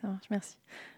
[0.00, 0.56] Ça marche, merci.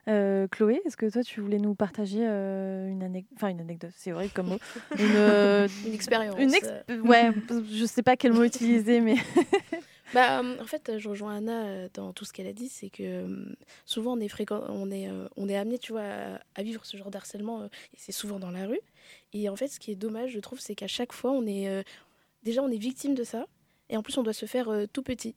[0.09, 3.93] Euh, Chloé, est-ce que toi tu voulais nous partager euh, une anecdote, enfin une anecdote,
[3.97, 4.59] c'est vrai comme mot,
[4.99, 7.01] une, euh, Une expérience, une ex- euh.
[7.01, 7.31] ouais,
[7.73, 9.15] je sais pas quel mot utiliser, mais
[10.13, 12.91] Bah, euh, en fait, je rejoins Anna euh, dans tout ce qu'elle a dit, c'est
[12.91, 13.55] que euh,
[13.87, 17.11] souvent on est fréquent, on est, on est amené, tu vois, à, vivre ce genre
[17.11, 18.81] d'harcèlement, et c'est souvent dans la rue.
[19.33, 21.85] Et en fait, ce qui est dommage, je trouve, c'est qu'à chaque fois, on est,
[22.43, 23.47] déjà, on est victime de ça,
[23.89, 25.35] et en plus, on doit se faire tout petit.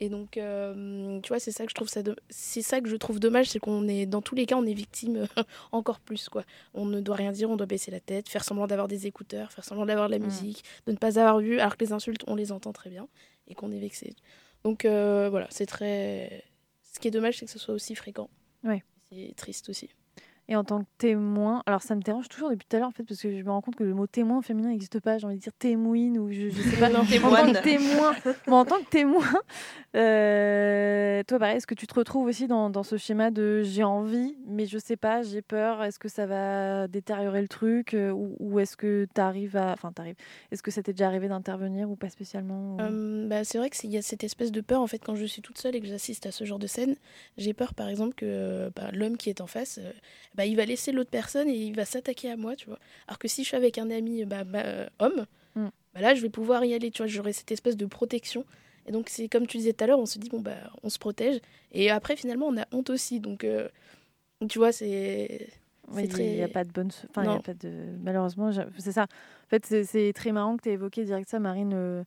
[0.00, 2.88] Et donc, euh, tu vois, c'est ça que je trouve ça, do- c'est ça que
[2.88, 5.28] je trouve dommage, c'est qu'on est, dans tous les cas, on est victime
[5.72, 6.42] encore plus, quoi.
[6.74, 9.52] On ne doit rien dire, on doit baisser la tête, faire semblant d'avoir des écouteurs,
[9.52, 10.24] faire semblant d'avoir de la Mm.
[10.24, 13.06] musique, de ne pas avoir vu, alors que les insultes, on les entend très bien
[13.46, 14.14] et qu'on est vexé.
[14.64, 16.44] Donc euh, voilà, c'est très.
[16.92, 18.28] Ce qui est dommage, c'est que ce soit aussi fréquent.
[18.64, 18.82] Ouais.
[19.08, 19.90] C'est triste aussi.
[20.52, 22.92] Et en tant que témoin, alors ça me dérange toujours depuis tout à l'heure en
[22.92, 25.16] fait parce que je me rends compte que le mot témoin féminin n'existe pas.
[25.16, 26.90] J'ai envie de dire témoine ou je, je sais pas.
[26.90, 28.12] Non, en tant que témoin,
[28.46, 29.24] bon, en tant que témoin,
[29.96, 33.84] euh, toi pareil, est-ce que tu te retrouves aussi dans, dans ce schéma de j'ai
[33.84, 35.82] envie mais je sais pas, j'ai peur.
[35.82, 39.72] Est-ce que ça va détériorer le truc euh, ou, ou est-ce que tu arrives à,
[39.72, 40.16] enfin t'arrives.
[40.50, 43.70] Est-ce que ça t'est déjà arrivé d'intervenir ou pas spécialement ou- Euh, bah, c'est vrai
[43.70, 45.80] qu'il y a cette espèce de peur en fait quand je suis toute seule et
[45.80, 46.96] que j'assiste à ce genre de scène.
[47.38, 49.90] J'ai peur par exemple que bah, l'homme qui est en face, euh,
[50.42, 52.78] bah, il va laisser l'autre personne et il va s'attaquer à moi, tu vois.
[53.06, 55.68] Alors que si je suis avec un ami bah, bah, euh, homme, Mm.
[55.94, 57.06] bah, là je vais pouvoir y aller, tu vois.
[57.06, 58.44] J'aurai cette espèce de protection.
[58.86, 60.88] Et donc c'est comme tu disais tout à l'heure, on se dit bon bah on
[60.88, 61.38] se protège
[61.70, 63.20] et après finalement on a honte aussi.
[63.20, 63.68] Donc euh,
[64.48, 65.48] tu vois c'est
[65.94, 66.90] il n'y a pas de bonne.
[66.90, 67.40] so- Enfin, il y a Non.
[67.40, 67.70] pas de.
[68.02, 69.02] Malheureusement, c'est ça.
[69.04, 71.72] En fait, c'est- très marrant que tu aies évoqué direct ça, Marine.
[71.74, 72.02] euh,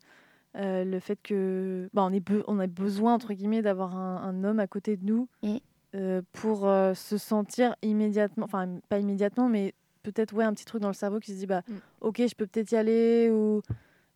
[0.58, 1.88] euh, le fait que.
[1.94, 4.98] Bah, on, est be- on a besoin, entre guillemets, d'avoir un, un homme à côté
[4.98, 5.58] de nous Mm.
[5.96, 8.46] Euh, pour euh, se sentir immédiatement.
[8.46, 11.48] Enfin, pas immédiatement, mais peut-être, ouais, un petit truc dans le cerveau qui se dit,
[11.48, 11.74] bah, Mm.
[12.02, 13.62] ok, je peux peut-être y aller ou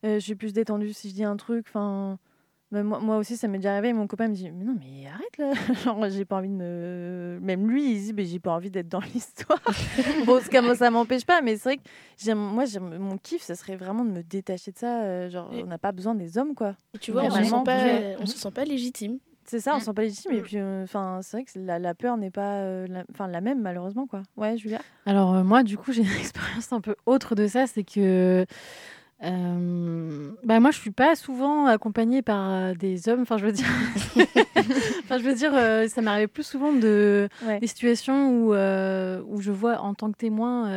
[0.06, 1.66] euh, je suis plus détendue si je dis un truc.
[1.70, 2.18] Enfin.
[2.72, 3.92] moi, moi aussi, ça m'est déjà arrivé.
[3.94, 5.52] Mon copain me dit Mais non, mais arrête là.
[5.84, 7.40] Genre, j'ai pas envie de me.
[7.42, 9.60] Même lui, il dit Mais j'ai pas envie d'être dans l'histoire.
[10.26, 12.66] bon, ce ça m'empêche pas, mais c'est vrai que moi,
[13.00, 15.30] mon kiff, ça serait vraiment de me détacher de ça.
[15.30, 16.76] genre, Et- on n'a pas besoin des hommes, quoi.
[16.94, 17.88] Et tu vois, on se, sent pas,
[18.20, 19.18] on se sent pas légitime.
[19.50, 19.80] C'est ça, on Mm.
[19.80, 20.32] se sent pas légitime.
[20.34, 23.28] Et puis, euh, enfin, c'est vrai que la, la peur n'est pas euh, la, enfin,
[23.28, 24.22] la même, malheureusement, quoi.
[24.38, 24.80] Ouais, Julia?
[25.08, 28.46] Alors euh, moi, du coup, j'ai une expérience un peu autre de ça, c'est que
[29.22, 33.22] Euh, bah moi, je suis pas souvent accompagnée par euh, des hommes.
[33.24, 33.66] Enfin, je veux dire,
[35.04, 37.28] enfin, je veux dire, euh, ça m'arrivait plus souvent de
[37.60, 40.70] des situations où où je vois en tant que témoin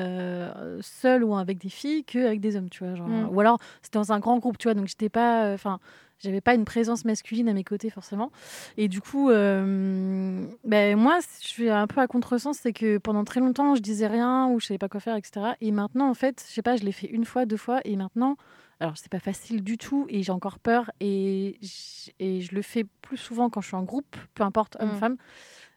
[0.81, 2.95] seul ou avec des filles qu'avec des hommes, tu vois.
[2.97, 3.29] Genre, Mm.
[3.33, 4.75] Ou alors c'était dans un grand groupe, tu vois.
[4.75, 5.79] Donc j'étais pas, enfin,
[6.23, 8.31] j'avais pas une présence masculine à mes côtés forcément.
[8.77, 13.25] Et du coup, euh, ben moi, je suis un peu à contresens, c'est que pendant
[13.25, 15.53] très longtemps, je disais rien ou je savais pas quoi faire, etc.
[15.61, 17.97] Et maintenant, en fait, je sais pas, je l'ai fait une fois, deux fois, et
[17.97, 18.37] maintenant,
[18.81, 21.59] alors c'est pas facile du tout, et j'ai encore peur, et
[22.19, 25.17] et je le fais plus souvent quand je suis en groupe, peu importe homme Mm.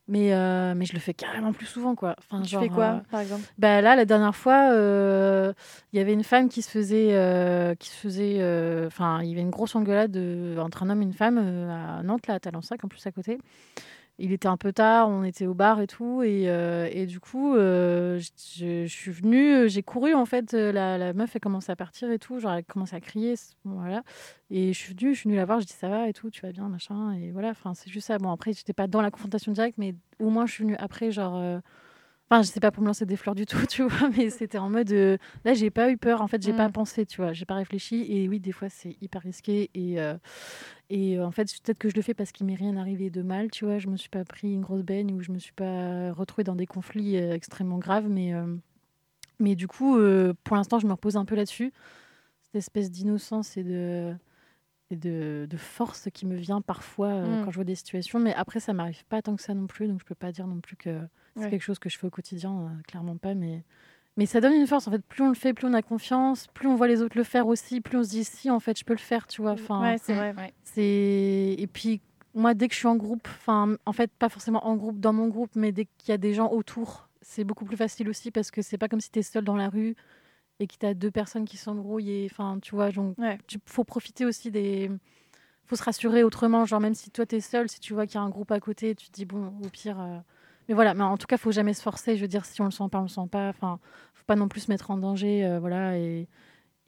[0.07, 2.15] Mais, euh, mais je le fais carrément plus souvent, quoi.
[2.19, 3.41] Enfin, Tu genre, fais quoi, euh, par exemple?
[3.57, 5.51] bah là, la dernière fois, euh,
[5.93, 9.41] il y avait une femme qui se faisait, qui se faisait, enfin, il y avait
[9.41, 10.15] une grosse engueulade
[10.59, 13.39] entre un homme et une femme à Nantes, là, à Talensac, en plus à côté.
[14.17, 17.19] Il était un peu tard, on était au bar et tout, et, euh, et du
[17.19, 21.73] coup, euh, je, suis venue, euh, j'ai couru en fait, la, la meuf elle commençait
[21.73, 24.03] à partir et tout, genre elle commençait à crier, voilà.
[24.49, 26.29] Et je suis venue, je suis venue la voir, je dis ça va et tout,
[26.29, 27.53] tu vas bien, machin, et voilà.
[27.73, 28.17] C'est juste ça.
[28.17, 31.11] Bon après, j'étais pas dans la confrontation directe, mais au moins je suis venue après,
[31.11, 31.61] genre.
[32.29, 34.57] Enfin, je sais pas pour me lancer des fleurs du tout, tu vois, mais c'était
[34.57, 34.91] en mode.
[34.91, 36.57] euh, là, j'ai pas eu peur, en fait, j'ai Mm.
[36.57, 38.03] pas pensé, tu vois, j'ai pas réfléchi.
[38.09, 39.69] Et oui, des fois, c'est hyper risqué.
[39.75, 40.15] Et, euh,
[40.89, 43.21] et euh, en fait, peut-être que je le fais parce qu'il m'est rien arrivé de
[43.21, 43.77] mal, tu vois.
[43.77, 46.55] Je me suis pas pris une grosse baigne ou je me suis pas retrouvée dans
[46.55, 48.07] des conflits euh, extrêmement graves.
[48.09, 48.33] Mais,
[49.39, 49.97] mais du coup,
[50.43, 51.71] pour l'instant, je me repose un peu là-dessus.
[52.43, 54.13] Cette espèce d'innocence et de.
[54.91, 57.41] Et de, de force qui me vient parfois Mm.
[57.43, 58.19] quand je vois des situations.
[58.19, 59.87] Mais après, ça m'arrive pas tant que ça non plus.
[59.87, 60.99] Donc, je peux pas dire non plus que
[61.35, 61.49] c'est Ouais.
[61.49, 63.33] quelque chose que je fais au quotidien, euh, clairement pas.
[63.33, 63.63] Mais,
[64.17, 64.87] mais ça donne une force.
[64.87, 67.17] En fait, plus on le fait, plus on a confiance, plus on voit les autres
[67.17, 69.41] le faire aussi, plus on se dit si, en fait, je peux le faire, tu
[69.41, 69.51] vois.
[69.53, 70.53] Enfin, Ouais, c'est vrai.
[70.63, 72.01] c'est et puis
[72.33, 75.13] moi, dès que je suis en groupe, enfin, en fait, pas forcément en groupe, dans
[75.13, 78.29] mon groupe, mais dès qu'il y a des gens autour, c'est beaucoup plus facile aussi
[78.31, 79.95] parce que c'est pas comme si tu es seul dans la rue
[80.59, 82.09] et que tu as deux personnes qui s'embrouillent.
[82.11, 83.15] et, Enfin, tu vois, donc,
[83.47, 84.91] tu faut profiter aussi des.
[85.65, 86.65] faut se rassurer autrement.
[86.65, 88.51] Genre, même si toi, tu es seul, si tu vois qu'il y a un groupe
[88.51, 89.99] à côté, tu te dis, bon, au pire.
[89.99, 90.17] euh,
[90.67, 92.15] Mais voilà, mais en tout cas, faut jamais se forcer.
[92.15, 93.49] Je veux dire, si on le sent pas, on le sent pas.
[93.49, 93.79] Enfin,
[94.13, 95.45] faut pas non plus se mettre en danger.
[95.45, 96.27] euh, voilà, et.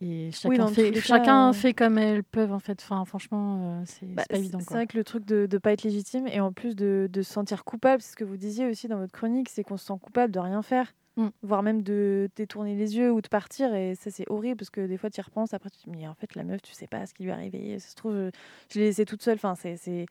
[0.00, 2.80] Et chacun, dans fait, cas, chacun euh, fait comme elles peuvent, en fait.
[2.80, 4.60] Enfin, franchement, euh, c'est Bah, pas évident.
[4.60, 7.22] C'est vrai que le truc de ne pas être légitime et en plus de, de
[7.22, 9.86] se sentir coupable, c'est ce que vous disiez aussi dans votre chronique, c'est qu'on se
[9.86, 11.30] sent coupable de rien faire, Mm.
[11.42, 13.74] voire même de détourner les yeux ou de partir.
[13.74, 15.96] Et ça, c'est horrible parce que des fois, tu y repenses, après, tu te dis,
[15.98, 17.76] mais en fait, la meuf, tu sais pas ce qui lui est arrivé.
[17.80, 18.30] Ça se trouve, je,
[18.72, 19.34] je l'ai laissée toute seule.
[19.34, 20.06] Enfin, c'est.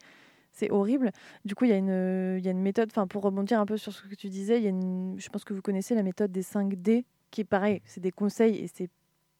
[0.58, 1.12] C'est horrible.
[1.46, 3.66] Du coup, il y, a une- il y a une méthode, enfin, pour rebondir un
[3.68, 6.02] peu sur ce que tu disais, y a une, je pense que vous connaissez la
[6.04, 8.90] méthode des 5 D, qui est pareil, c'est des conseils et c'est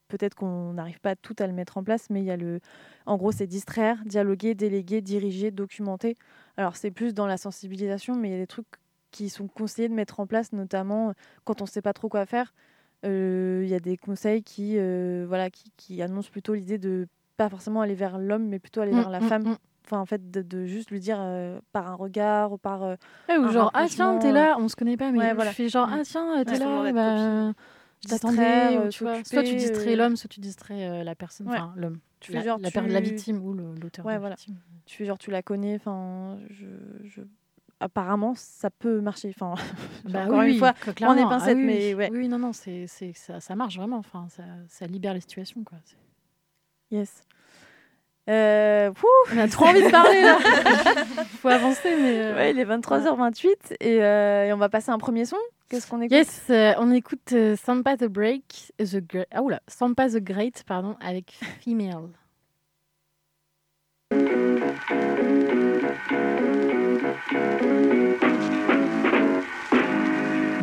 [0.06, 2.60] peut-être qu'on n'arrive pas tout à le mettre en place, mais il y a le,
[3.04, 6.16] en gros, c'est distraire, dialoguer, déléguer, diriger, documenter.
[6.56, 8.66] Alors c'est plus dans la sensibilisation, mais il y a des trucs
[9.10, 11.12] qui sont conseillés de mettre en place, notamment
[11.44, 12.54] quand on ne sait pas trop quoi faire.
[13.04, 17.06] Euh, Il y a des conseils qui, euh, voilà, qui, qui annoncent plutôt l'idée de
[17.36, 19.42] pas forcément aller vers l'homme, mais plutôt aller Mm, vers la mm, femme.
[19.44, 19.56] mm.
[19.88, 22.82] Enfin, en fait, de, de juste lui dire euh, par un regard ou par.
[22.82, 22.96] euh,
[23.28, 25.52] Ouais, ou genre, ah tiens, t'es là, on se connaît pas, mais Ouais, je voilà.
[25.52, 25.92] fais genre, Mm.
[25.98, 26.58] ah tiens, t'es Ouais.
[26.58, 27.52] Là, bah,
[28.04, 29.24] je t'attendais, ou euh, tu vois.
[29.24, 31.56] Soit tu distrais euh, l'homme, soit tu distrais euh, la personne, Ouais.
[31.56, 31.98] enfin l'homme.
[32.20, 34.34] Tu la, fais genre la, victime ou le- l'auteur de Ouais, la voilà.
[34.34, 34.56] victime.
[34.86, 35.76] Tu fais genre tu la connais.
[35.76, 36.66] Enfin, je,
[37.04, 37.22] je-
[37.80, 39.32] apparemment ça peut marcher.
[39.34, 39.54] Enfin,
[40.04, 41.22] Bah encore oui, une fois, on est.
[41.22, 42.10] Ah pincettes, oui, mais ouais.
[42.12, 43.98] Oui, non, non, c'est, c'est, ça, ça marche vraiment.
[43.98, 45.78] Enfin, ça, ça libère les situations, quoi.
[46.90, 47.22] Yes.
[48.28, 48.90] Euh,
[49.32, 50.38] On a trop envie de parler là.
[51.40, 52.18] Faut avancer, mais.
[52.20, 55.36] euh, Ouais, il est 23h28 et, euh, et on va passer un premier son.
[55.70, 56.16] Qu'est-ce qu'on écoute?
[56.16, 60.64] Yes, euh, on écoute euh, Sampa the Break, the Gre- ah, oula, Sampa the Great,
[60.66, 62.08] pardon, avec Female.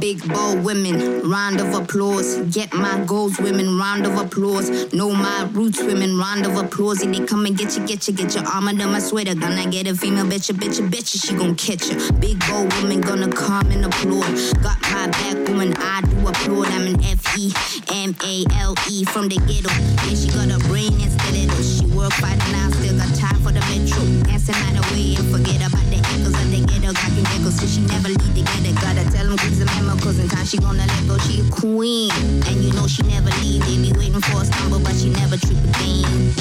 [0.06, 2.38] Big bold women, round of applause.
[2.54, 4.94] Get my goals, women, round of applause.
[4.94, 7.02] Know my roots, women, round of applause.
[7.02, 9.34] If they come and get you, get you, get your arm under my sweater.
[9.34, 11.98] Gonna get a female, betcha, betcha, betcha, she gon' catch you.
[12.20, 14.30] Big bold woman, gonna come and applaud.
[14.62, 16.68] Got my back, woman, I do applaud.
[16.68, 17.52] I'm an F E
[17.92, 19.74] M A L E from the ghetto.
[20.06, 21.64] Yeah, she got a brain and stiletto.
[21.64, 22.85] She work now, still got
[23.26, 24.02] time for the metro.
[24.30, 26.94] Dancing out the way and forget about the echoes of the ghetto.
[26.94, 28.74] Cracking geckos, so she never leave together.
[28.82, 31.18] Gotta tell them kids a memo, cause in time she gonna let go.
[31.26, 32.12] She a queen,
[32.46, 33.66] and you know she never leave.
[33.66, 36.34] They be waiting for a stumble, but she never trip a bean.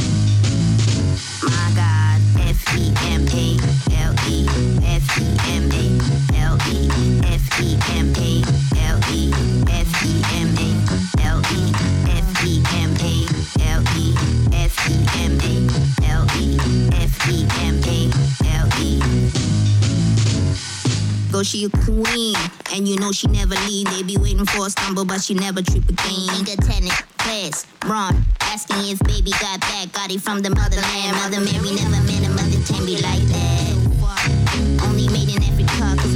[1.48, 2.20] My God,
[2.52, 3.46] F E M A
[4.04, 4.44] L E,
[4.84, 5.86] F E M A
[6.44, 6.80] L E,
[7.32, 8.32] F E M A
[8.92, 9.63] L E,
[16.94, 18.10] F E M A
[18.58, 19.00] L E.
[21.30, 22.36] Girl, she a queen,
[22.74, 23.86] and you know she never leave.
[23.90, 26.28] They be waiting for a stumble, but she never trip again.
[26.30, 28.24] Nigga tenant, class, wrong.
[28.40, 31.16] Asking if baby got back, got it from the motherland.
[31.16, 33.74] Mother Mary never met a mother can be like that.
[34.86, 36.13] Only made in Africa.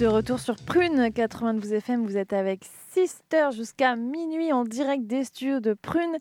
[0.00, 5.24] De retour sur Prune 92 FM, vous êtes avec Sister jusqu'à minuit en direct des
[5.24, 6.16] studios de Prune.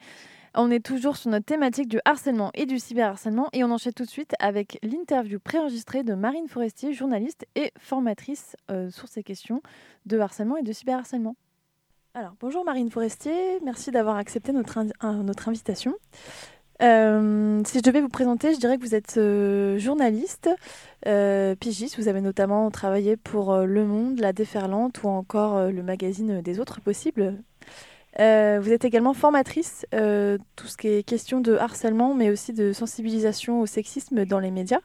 [0.53, 4.03] On est toujours sur notre thématique du harcèlement et du cyberharcèlement et on enchaîne tout
[4.03, 9.61] de suite avec l'interview préenregistrée de Marine Forestier, journaliste et formatrice euh, sur ces questions
[10.05, 11.37] de harcèlement et de cyberharcèlement.
[12.15, 15.95] Alors bonjour Marine Forestier, merci d'avoir accepté notre, euh, notre invitation.
[16.81, 20.49] Euh, si je devais vous présenter, je dirais que vous êtes euh, journaliste,
[21.07, 21.99] euh, pigiste.
[21.99, 26.59] Vous avez notamment travaillé pour euh, Le Monde, La Déferlante ou encore le magazine des
[26.59, 27.35] autres possibles.
[28.17, 33.61] Vous êtes également formatrice, tout ce qui est question de harcèlement, mais aussi de sensibilisation
[33.61, 34.81] au sexisme dans les médias.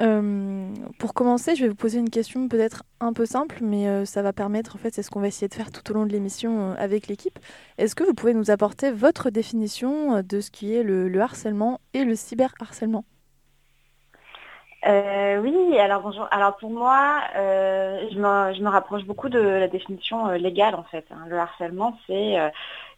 [0.00, 0.68] Euh,
[1.00, 4.22] pour commencer, je vais vous poser une question peut-être un peu simple, mais euh, ça
[4.22, 6.12] va permettre, en fait, c'est ce qu'on va essayer de faire tout au long de
[6.12, 7.38] l'émission euh, avec l'équipe.
[7.78, 11.80] Est-ce que vous pouvez nous apporter votre définition de ce qui est le, le harcèlement
[11.94, 13.04] et le cyberharcèlement?
[14.86, 16.26] Oui, alors bonjour.
[16.30, 21.04] Alors pour moi, je, me, rapproche beaucoup de la définition légale en fait.
[21.10, 21.24] hein.
[21.28, 22.36] Le harcèlement, c'est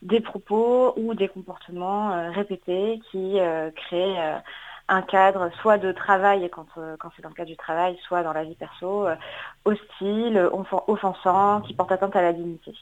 [0.02, 3.38] des propos ou des comportements répétés qui
[3.74, 4.40] créent
[4.90, 8.22] un cadre soit de travail quand, euh, quand c'est dans le cadre du travail, soit
[8.22, 9.14] dans la vie perso, euh,
[9.64, 12.72] hostile, offen- offensant, qui porte atteinte à la dignité.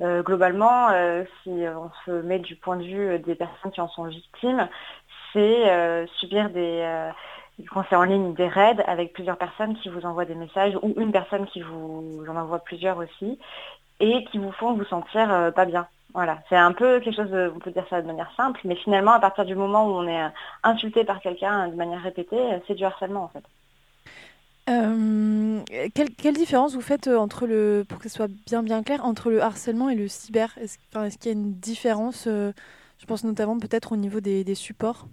[0.00, 3.88] Euh, globalement, euh, si on se met du point de vue des personnes qui en
[3.88, 4.68] sont victimes,
[5.32, 6.80] c'est euh, subir des...
[6.82, 7.10] euh,
[7.70, 10.92] quand c'est en ligne, des raids avec plusieurs personnes qui vous envoient des messages ou
[10.96, 13.38] une personne qui vous en envoie plusieurs aussi
[14.00, 15.86] et qui vous font vous sentir euh, pas bien.
[16.14, 18.76] Voilà, c'est un peu quelque chose, de, on peut dire ça de manière simple, mais
[18.76, 20.28] finalement, à partir du moment où on est euh,
[20.62, 23.44] insulté par quelqu'un de manière répétée, euh, c'est du harcèlement en fait.
[24.70, 25.60] Euh,
[25.94, 29.30] quelle, différence vous faites euh, entre le, pour que ce soit bien bien clair, entre
[29.30, 30.56] le harcèlement et le cyber?
[30.58, 30.78] Est-ce
[31.18, 32.52] qu'il y a une différence euh,
[32.98, 35.08] Je pense notamment peut-être au niveau des supports?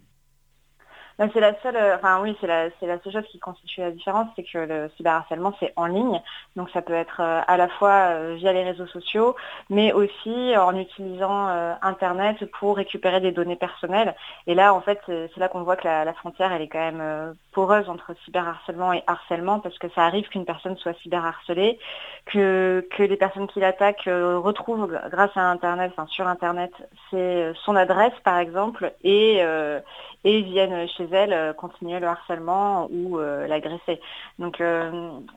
[1.18, 4.28] C'est la seule, euh, enfin oui, c'est la, la seule chose qui constitue la différence,
[4.36, 6.20] c'est que le cyberharcèlement c'est en ligne,
[6.56, 9.36] donc ça peut être euh, à la fois euh, via les réseaux sociaux,
[9.70, 11.48] mais aussi en utilisant
[11.82, 14.16] Internet pour récupérer des données personnelles.
[14.48, 16.80] Et là, en fait, c'est là qu'on voit que la, la frontière elle est quand
[16.80, 21.80] même poreuse entre cyberharcèlement et harcèlement, parce que ça arrive qu'une personne soit cyberharcelée,
[22.26, 26.72] que que les personnes qui l'attaquent euh, retrouvent gr- grâce à Internet, enfin sur Internet,
[27.10, 29.80] c'est euh, son adresse par exemple, et euh,
[30.24, 34.00] et viennent chez elle euh, continuer le harcèlement ou euh, l'agresser.
[34.40, 34.92] Donc euh,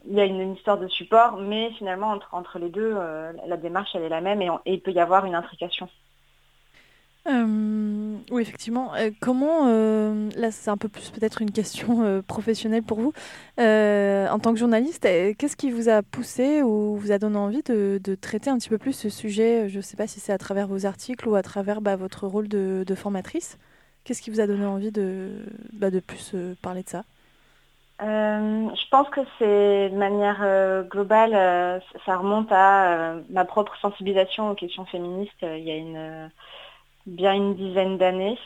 [0.07, 2.95] il y a une, une histoire de support, mais finalement entre, entre les deux,
[3.47, 5.89] la démarche elle est la même et, on- et il peut y avoir une intrication.
[7.27, 8.95] Euh, oui, effectivement.
[8.95, 13.13] Euh, comment, euh, là c'est un peu plus peut-être une question professionnelle pour vous,
[13.59, 15.03] en tant que journaliste,
[15.39, 18.79] qu'est-ce qui vous a poussé ou vous a donné envie de, traiter un petit peu
[18.79, 19.69] plus ce sujet?
[19.69, 22.27] Je ne sais pas si c'est à travers vos articles ou à travers bah, votre
[22.27, 23.59] rôle de, formatrice.
[24.05, 25.31] Qu'est-ce qui vous a donné envie de,
[25.73, 27.05] bah, de plus parler de ça?
[28.01, 34.85] Je pense que c'est de manière globale, ça remonte à ma propre sensibilisation aux questions
[34.85, 36.31] féministes il y a une,
[37.07, 38.39] bien une dizaine d'années.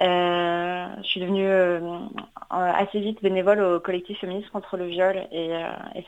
[0.00, 2.08] Euh, je suis devenue euh, euh,
[2.50, 5.52] assez vite bénévole au collectif féministe contre le viol et,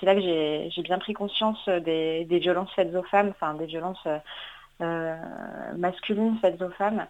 [0.01, 4.07] c'est là que j'ai bien pris conscience des, violences faites aux femmes, enfin des violences
[5.77, 7.07] masculines faites aux femmes.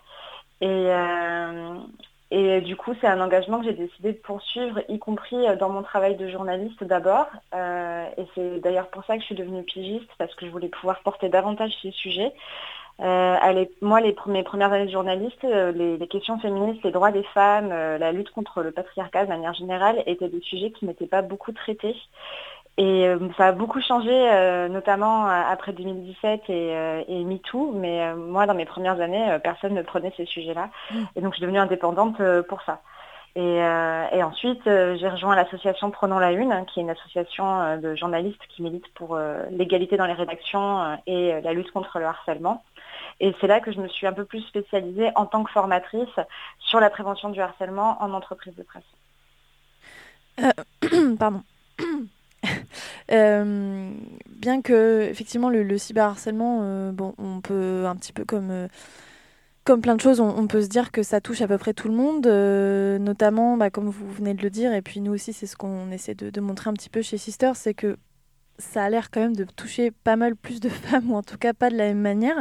[2.30, 5.82] Et, du coup, c'est un engagement que j'ai décidé de poursuivre, y compris dans mon
[5.82, 7.26] travail de journaliste d'abord.
[7.54, 11.00] Et c'est d'ailleurs pour ça que je suis devenue pigiste, parce que je voulais pouvoir
[11.00, 12.32] porter davantage ces sujets.
[13.02, 17.24] Euh, moi, mes premières années de journaliste, euh, les, les questions féministes, les droits des
[17.34, 21.06] femmes, euh, la lutte contre le patriarcat de manière générale étaient des sujets qui n'étaient
[21.06, 21.96] pas beaucoup traités.
[22.78, 27.72] Et euh, ça a beaucoup changé, euh, notamment après 2017 et, et MeToo.
[27.74, 30.70] Mais moi, dans mes premières années, personne ne prenait ces sujets-là.
[31.16, 32.80] Et donc, je suis devenue indépendante pour ça.
[33.36, 37.76] Et, euh, et ensuite, euh, j'ai rejoint l'association Prenons la Une, qui est une association
[37.76, 39.18] de journalistes qui milite pour
[39.50, 42.64] l'égalité dans les rédactions et la lutte contre le harcèlement.
[43.20, 46.08] Et c'est là que je me suis un peu plus spécialisée en tant que formatrice
[46.58, 48.84] sur la prévention du harcèlement en entreprise de presse.
[50.40, 51.42] Euh, pardon.
[53.08, 58.68] bien que effectivement le, cyberharcèlement, bon, on peut un petit peu comme
[59.66, 61.88] comme plein de choses, on, peut se dire que ça touche à peu près tout
[61.88, 62.24] le monde,
[63.02, 65.90] notamment, bah, comme vous venez de le dire, et puis nous aussi, c'est ce qu'on
[65.90, 67.96] essaie de, montrer un petit peu chez Sister, c'est que
[68.58, 71.36] ça a l'air quand même de toucher pas mal plus de femmes, ou en tout
[71.36, 72.40] cas pas de la même manière.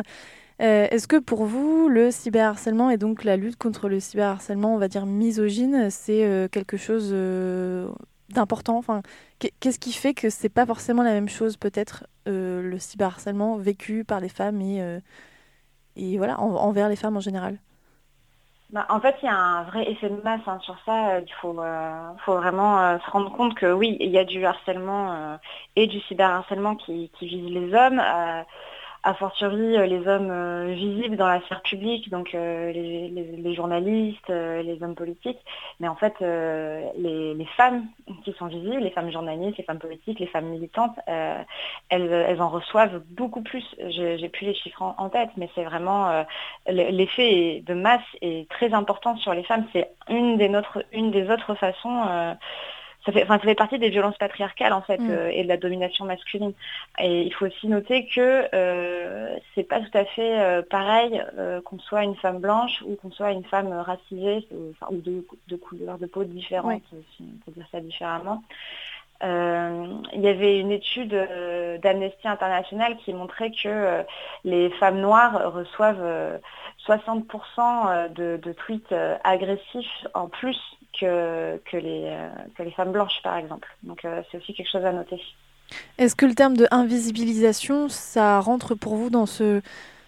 [0.62, 4.78] Euh, est-ce que pour vous, le cyberharcèlement et donc la lutte contre le cyberharcèlement, on
[4.78, 7.90] va dire misogyne, c'est euh, quelque chose euh,
[8.30, 8.78] d'important?
[8.78, 9.02] Enfin,
[9.60, 14.22] Qu'est-ce qui fait que c'est pas forcément la même chose, peut-être, le cyberharcèlement vécu par
[14.22, 17.60] les femmes et, voilà, envers les femmes en général?
[18.72, 21.20] Bah, en fait, il y a un vrai effet de masse hein, sur ça.
[21.20, 21.60] Il faut,
[22.26, 25.38] faut vraiment se rendre compte que oui, il y a du harcèlement
[25.76, 28.02] et du cyberharcèlement qui, qui vise les hommes
[29.06, 34.28] a fortiori euh, les hommes euh, visibles dans la sphère publique, donc euh, les, journalistes,
[34.28, 35.40] les hommes politiques,
[35.80, 37.86] mais en fait les, femmes
[38.26, 43.02] qui sont visibles, les femmes journalistes, les femmes politiques, les femmes militantes, elles, en reçoivent
[43.12, 43.64] beaucoup plus.
[43.88, 46.26] J'ai plus les chiffres en, tête, mais c'est vraiment
[46.68, 49.66] l'effet de masse est très important sur les femmes.
[49.72, 50.38] C'est une
[50.92, 52.36] une des autres façons
[53.06, 55.10] ça fait, enfin, ça fait partie des violences patriarcales en fait mm.
[55.10, 56.54] euh, et de la domination masculine.
[57.00, 61.62] Et il faut aussi noter que euh, c'est pas tout à fait euh, pareil euh,
[61.62, 65.98] qu'on soit une femme blanche ou qu'on soit une femme racisée ou de, de couleurs
[65.98, 66.84] de peau différentes,
[67.16, 68.44] si on peut dire ça différemment.
[69.22, 71.16] Il y avait une étude
[71.82, 74.04] d'Amnesty International qui montrait que
[74.44, 76.40] les femmes noires reçoivent
[76.88, 78.94] 60% de, de, tweets
[79.24, 80.60] agressifs en plus
[81.00, 83.68] que, que, les, euh, que les femmes blanches, par exemple.
[83.84, 85.22] Donc euh, c'est aussi quelque chose à noter.
[85.98, 89.62] Est-ce que le terme de invisibilisation, ça rentre pour vous dans ce,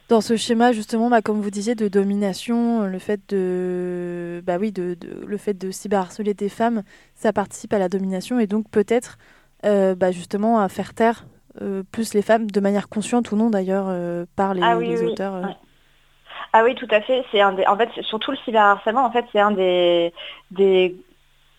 [0.09, 4.71] dans ce schéma justement, bah, comme vous disiez, de domination, le fait de, bah oui,
[4.71, 6.83] de, le fait de cyberharceler des femmes,
[7.15, 9.17] ça participe à la domination et donc peut-être
[9.65, 11.25] euh, bah, justement à faire taire
[11.91, 13.87] plus les femmes de manière consciente ou non d'ailleurs
[14.35, 15.41] par les, ah auteurs.
[16.53, 17.23] Ah oui, tout à fait.
[17.31, 20.13] C'est un des, en fait, surtout le cyberharcèlement, en fait, c'est un des,
[20.51, 20.95] des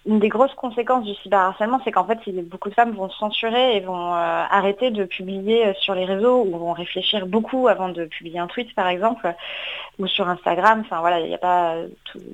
[0.09, 3.81] une des grosses conséquences du cyberharcèlement, c'est qu'en fait, beaucoup de femmes vont censurer et
[3.81, 8.07] vont euh, arrêter de publier euh, sur les réseaux ou vont réfléchir beaucoup avant de
[8.07, 9.35] publier un tweet, par exemple,
[9.99, 10.81] ou sur Instagram.
[10.81, 11.75] Enfin voilà, il n'y a pas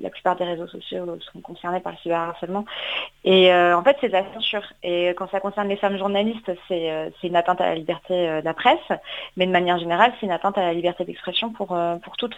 [0.01, 2.63] la plupart des réseaux sociaux sont concernés par le cyberharcèlement.
[3.25, 4.63] Et euh, en fait, c'est de la censure.
[4.83, 8.53] Et quand ça concerne les femmes journalistes, c'est une atteinte à la liberté de la
[8.53, 8.77] presse,
[9.35, 12.35] mais de manière générale, c'est une atteinte à la liberté d'expression pour pour toutes.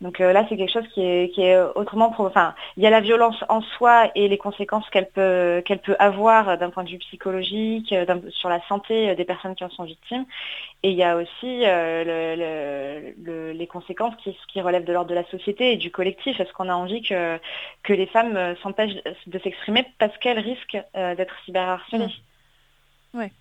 [0.00, 3.00] Donc là, c'est quelque chose qui est qui est autrement, enfin, il y a la
[3.00, 7.92] violence en soi et les conséquences qu'elle peut, peut avoir d'un point de vue psychologique,
[7.92, 10.24] euh, sur la santé euh, des personnes qui en sont victimes.
[10.82, 15.24] Et il y a aussi euh, les conséquences qui, qui relèvent de l'ordre de la
[15.24, 16.38] société et du collectif.
[16.38, 17.38] Est-ce qu'on a envie que,
[17.82, 22.12] que les femmes s'empêchent de s'exprimer parce qu'elles risquent d'être cyberharcelées
[23.14, 23.18] mmh.
[23.18, 23.32] Ouais.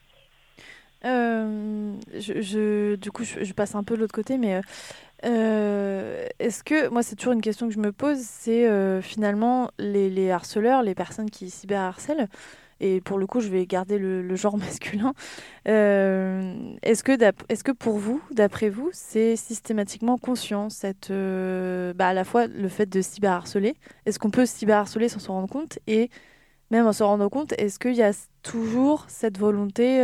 [1.04, 4.62] je, du coup, je, passe un peu de l'autre côté, mais
[5.26, 9.72] euh, est-ce que, moi c'est toujours une question que je me pose, c'est euh, finalement
[9.80, 12.28] les, harceleurs, les personnes qui cyberharcèlent,
[12.82, 15.14] et pour le coup je vais garder le, genre masculin,
[15.68, 17.14] euh, est-ce que,
[17.50, 22.68] est que pour vous, d'après vous, c'est systématiquement conscient, cette, bah, à la fois le
[22.68, 23.76] fait de cyberharceler,
[24.06, 26.10] est-ce qu'on peut cyberharceler sans s'en rendre compte, et
[26.72, 28.12] même en s'en rendant compte, est-ce qu'il y a
[28.44, 30.02] toujours cette volonté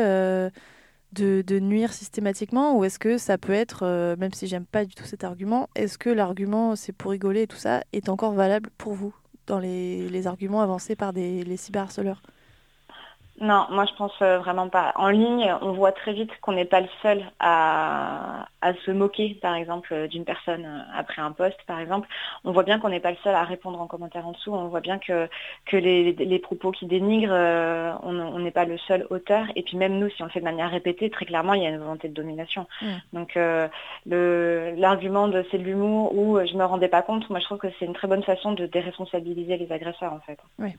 [1.13, 4.95] de, nuire systématiquement ou est-ce que ça peut être, euh, même si j'aime pas du
[4.95, 8.69] tout cet argument, est-ce que l'argument c'est pour rigoler et tout ça est encore valable
[8.77, 9.13] pour vous
[9.47, 12.21] dans les, les arguments avancés par des, les cyberharceleurs?
[13.41, 14.93] Non, moi je pense euh, vraiment pas.
[14.95, 18.45] En ligne, on voit très vite qu'on n'est pas le seul à,
[18.85, 22.07] se moquer, par exemple, euh, d'une personne euh, après un post, par exemple.
[22.43, 24.53] On voit bien qu'on n'est pas le seul à répondre en commentaire en dessous.
[24.53, 25.27] On voit bien que,
[25.65, 27.33] que les, propos qui dénigrent,
[28.03, 29.45] on n'est pas le seul auteur.
[29.55, 31.65] Et puis même nous, si on le fait de manière répétée, très clairement, il y
[31.65, 32.67] a une volonté de domination.
[33.11, 33.37] Donc
[34.05, 37.67] l'argument de c'est de l'humour ou je me rendais pas compte, moi je trouve que
[37.79, 40.37] c'est une très bonne façon de déresponsabiliser les agresseurs en fait.
[40.59, 40.75] Oui.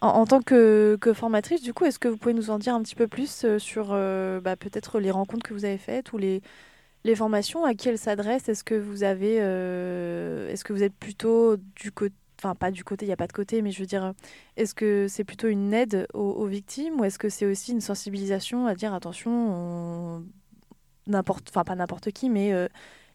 [0.00, 2.94] En, tant que, formatrice, du coup, est-ce que vous pouvez nous en dire un petit
[2.94, 6.42] peu plus euh, sur euh, bah, peut-être les rencontres que vous avez faites ou les,
[7.16, 8.48] formations, à qui elles s'adressent?
[8.48, 12.84] Est-ce que vous avez, euh, est-ce que vous êtes plutôt du côté, enfin pas du
[12.84, 14.12] côté, il n'y a pas de côté, mais je veux dire,
[14.56, 18.66] est-ce que c'est plutôt une aide aux, victimes ou est-ce que c'est aussi une sensibilisation
[18.66, 20.22] à dire attention,
[21.06, 22.50] n'importe, enfin pas n'importe qui, mais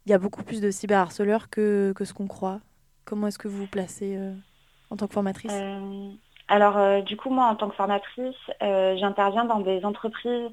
[0.06, 2.62] il y a beaucoup plus de cyberharceleurs que ce qu'on croit.
[3.06, 4.18] Comment est-ce que vous vous placez
[4.90, 5.52] en tant que formatrice?
[6.50, 10.50] Alors, euh, du coup, moi, en tant que formatrice, euh, j'interviens dans des entreprises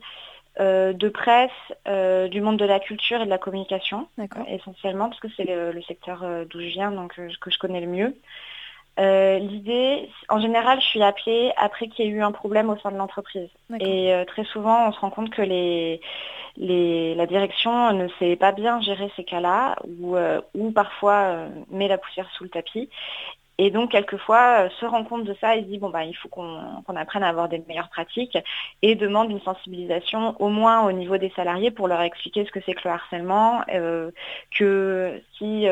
[0.61, 1.51] euh, de presse,
[2.31, 4.07] du monde de la culture et de la communication,
[4.49, 8.17] essentiellement, parce que c'est le, secteur d'où je viens, donc que je connais le mieux.
[8.99, 12.91] L'idée, en général, je suis appelée après qu'il y ait eu un problème au sein
[12.91, 13.51] de l'entreprise.
[13.81, 16.01] Et très souvent, on se rend compte que les,
[16.57, 20.17] la direction ne sait pas bien gérer ces cas-là ou,
[20.55, 22.89] ou parfois met la poussière sous le tapis.
[23.59, 26.29] Et donc, quelquefois, se rend compte de ça et se dit, bon, bah, il faut
[26.29, 28.37] qu'on apprenne à avoir des meilleures pratiques
[28.83, 32.61] et demande une sensibilisation au moins au niveau des salariés pour leur expliquer ce que
[32.67, 33.63] c'est que le harcèlement,
[34.51, 35.67] que si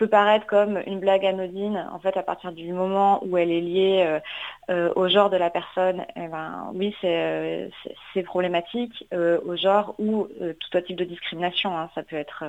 [0.00, 3.60] peut paraître comme une blague anodine, en fait, à partir du moment où elle est
[3.60, 4.20] liée
[4.68, 10.86] au genre de la personne, eh ben, oui, c'est problématique, au genre ou tout autre
[10.86, 11.76] type de discrimination.
[11.76, 11.90] Hein.
[11.94, 12.44] ça peut être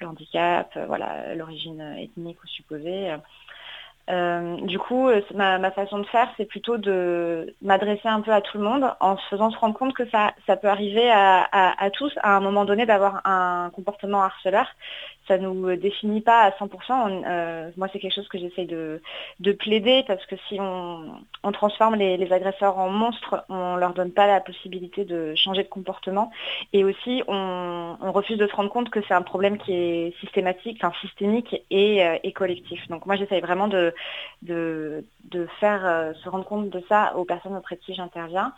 [0.00, 3.10] le handicap, voilà, l'origine ethnique ou supposée.
[4.10, 8.42] Euh, du coup, euh, ma, façon de faire, c'est plutôt de m'adresser un peu à
[8.42, 11.90] tout le monde en se faisant se rendre compte que ça, ça peut arriver à,
[11.92, 14.66] tous à un moment donné d'avoir un comportement harceleur
[15.26, 17.24] ça nous définit pas à 100%.
[17.26, 19.00] Euh, moi, c'est quelque chose que j'essaye de,
[19.58, 21.22] plaider parce que si on,
[21.52, 26.30] transforme les, agresseurs en monstres, on leur donne pas la possibilité de changer de comportement.
[26.72, 30.78] Et aussi, on, refuse de se rendre compte que c'est un problème qui est systématique,
[30.82, 32.86] enfin systémique et, euh, collectif.
[32.88, 33.94] Donc moi, j'essaye vraiment de,
[34.42, 35.04] de,
[35.60, 38.52] faire euh, se rendre compte de ça aux personnes auprès de qui j'interviens.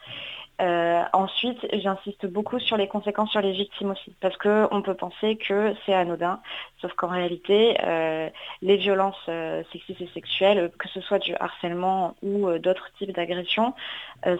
[0.60, 5.36] Euh, ensuite, j'insiste beaucoup sur les conséquences sur les victimes aussi, parce qu'on peut penser
[5.36, 6.40] que c'est anodin,
[6.80, 8.30] sauf qu'en réalité, euh,
[8.62, 13.74] les violences euh, sexistes et sexuelles, que ce soit du harcèlement ou d'autres types d'agressions,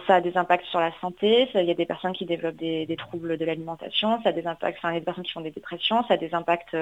[0.07, 1.49] ça a des impacts sur la santé.
[1.53, 4.79] il y a des personnes qui développent des, troubles de l'alimentation, ça a des impacts,
[4.79, 6.75] enfin, il y a des personnes qui font des dépressions, ça a des impacts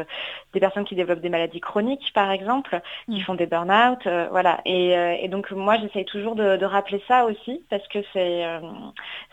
[0.54, 3.24] des personnes qui développent des maladies chroniques, par exemple, qui mm.
[3.24, 4.62] font des burn-out, voilà.
[4.66, 8.46] Et, donc moi, j'essaye toujours de, de, rappeler ça aussi, parce que c'est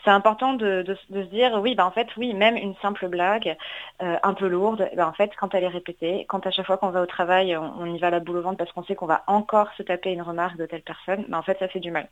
[0.03, 3.55] c'est important de, se dire, oui, bah, en fait, oui, même une simple blague
[4.01, 6.77] euh, un peu lourde, bah, en fait, quand elle est répétée, quand à chaque fois
[6.77, 9.05] qu'on va au travail, on, y va la boule au ventre parce qu'on sait qu'on
[9.05, 11.91] va encore se taper une remarque de telle personne, bah, en fait, ça fait du
[11.91, 12.07] mal.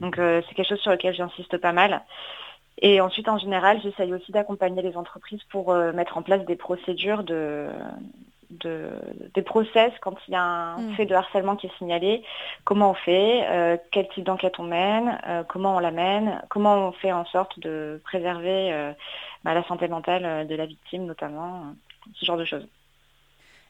[0.00, 2.02] Donc, euh, c'est quelque chose sur lequel j'insiste pas mal.
[2.82, 6.56] Et ensuite, en général, j'essaye aussi d'accompagner les entreprises pour euh, mettre en place des
[6.56, 7.68] procédures de,
[8.50, 10.94] des process quand il y a un mm.
[10.94, 12.22] fait de harcèlement qui est signalé,
[12.64, 16.88] comment on fait, euh, quel type d'enquête on mène, euh, comment on la mène, comment
[16.88, 18.92] on fait en sorte de préserver euh,
[19.44, 21.74] bah, la santé mentale de la victime notamment,
[22.14, 22.66] ce genre de choses.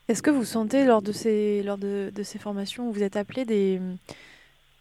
[0.09, 3.45] Est-ce que vous sentez lors de ces, lors de, ces formations où vous êtes appelé
[3.45, 3.81] des,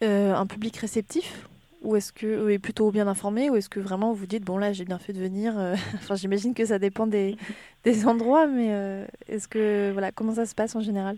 [0.01, 1.47] un public réceptif?
[1.81, 4.73] Ou est-ce que est plutôt bien informé ou est-ce que vraiment vous dites bon là
[4.73, 7.37] j'ai bien fait de venir euh, enfin j'imagine que ça dépend des,
[7.83, 11.17] des endroits mais euh, est-ce que voilà comment ça se passe en général?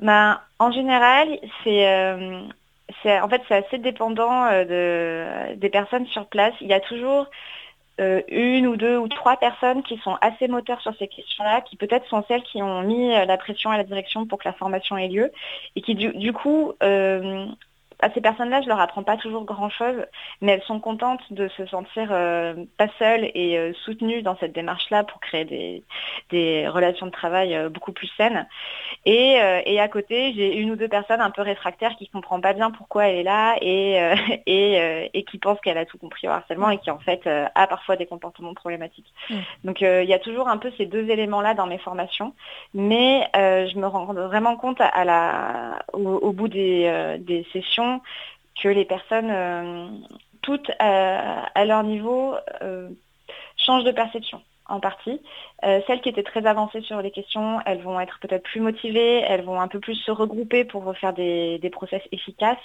[0.00, 1.28] Ben, en général
[1.64, 2.42] c'est euh,
[3.06, 6.54] en fait c'est assez dépendant de des personnes sur place.
[6.60, 7.26] Il y a toujours
[7.98, 12.08] une ou deux ou trois personnes qui sont assez moteurs sur ces questions-là, qui peut-être
[12.08, 15.08] sont celles qui ont mis la pression à la direction pour que la formation ait
[15.08, 15.30] lieu,
[15.76, 16.72] et qui du, du coup
[18.02, 20.06] à ces personnes-là, je leur apprends pas toujours grand-chose,
[20.40, 24.52] mais elles sont contentes de se sentir euh, pas seules et euh, soutenues dans cette
[24.52, 25.44] démarche-là pour créer
[26.30, 28.46] des, relations de travail euh, beaucoup plus saines.
[29.06, 29.38] Et,
[29.80, 32.70] à côté, j'ai une ou deux personnes un peu réfractaires qui ne comprennent pas bien
[32.70, 33.98] pourquoi elle est là et,
[35.14, 37.96] et, qui pensent qu'elle a tout compris au harcèlement et qui en fait a parfois
[37.96, 39.10] des comportements problématiques.
[39.30, 39.36] Mm.
[39.64, 42.34] Donc il y a toujours un peu ces deux éléments-là dans mes formations,
[42.74, 47.89] mais je me rends vraiment compte à la, au, bout des sessions
[48.60, 49.88] que les personnes, euh,
[50.42, 52.88] toutes à, leur niveau, euh,
[53.56, 55.20] changent de perception en partie.
[55.64, 59.20] Euh, celles qui étaient très avancées sur les questions, elles vont être peut-être plus motivées,
[59.20, 62.56] elles vont un peu plus se regrouper pour faire des, process efficaces.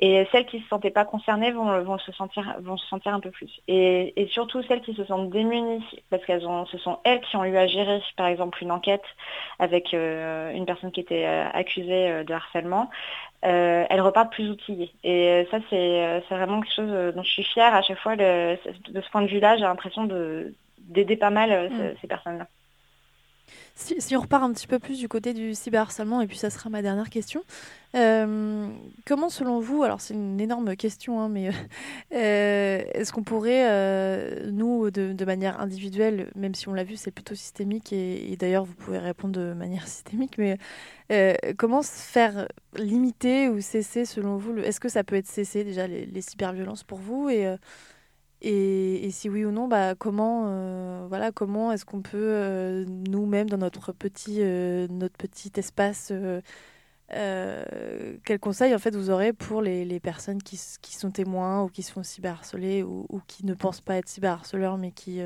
[0.00, 3.20] Et celles qui ne se sentaient pas concernées vont, se, sentir, vont se sentir un
[3.20, 3.60] peu plus.
[3.68, 7.44] Et, surtout celles qui se sentent démunies, parce qu'elles ont, ce sont elles qui ont
[7.44, 9.04] eu à gérer, par exemple, une enquête
[9.58, 12.90] avec une personne qui était accusée de harcèlement.
[13.44, 14.90] Euh, elles repartent plus outillées.
[15.02, 18.16] Et euh, ça, euh, c'est vraiment quelque chose dont je suis fière à chaque fois.
[18.16, 18.56] de
[18.94, 20.04] ce point de vue-là, j'ai l'impression
[20.84, 21.94] d'aider pas mal mm.
[22.00, 22.48] ces personnes-là.
[23.76, 26.70] Si, on repart un petit peu plus du côté du cyberharcèlement, et puis ça sera
[26.70, 27.42] ma dernière question,
[27.96, 28.68] euh,
[29.04, 31.48] comment selon vous, alors c'est une énorme question, hein, mais
[32.14, 37.10] euh, est-ce qu'on pourrait, euh, nous, de, manière individuelle, même si on l'a vu, c'est
[37.10, 40.56] plutôt systémique, et, d'ailleurs vous pouvez répondre de manière systémique, mais
[41.58, 45.88] comment se faire limiter ou cesser selon vous Est-ce que ça peut être cessé déjà
[45.88, 47.56] les, les cyberviolences pour vous et
[48.46, 53.48] et, si oui ou non, bah, comment, euh, voilà, comment est-ce qu'on peut euh, nous-mêmes
[53.48, 56.12] dans notre petit, euh, notre petit espace,
[57.08, 61.68] quel conseil en fait vous aurez pour les, les personnes qui, qui, sont témoins ou
[61.68, 65.20] qui sont cyberharcelées ou, ou qui ne pensent pas être cyberharceleurs mais qui,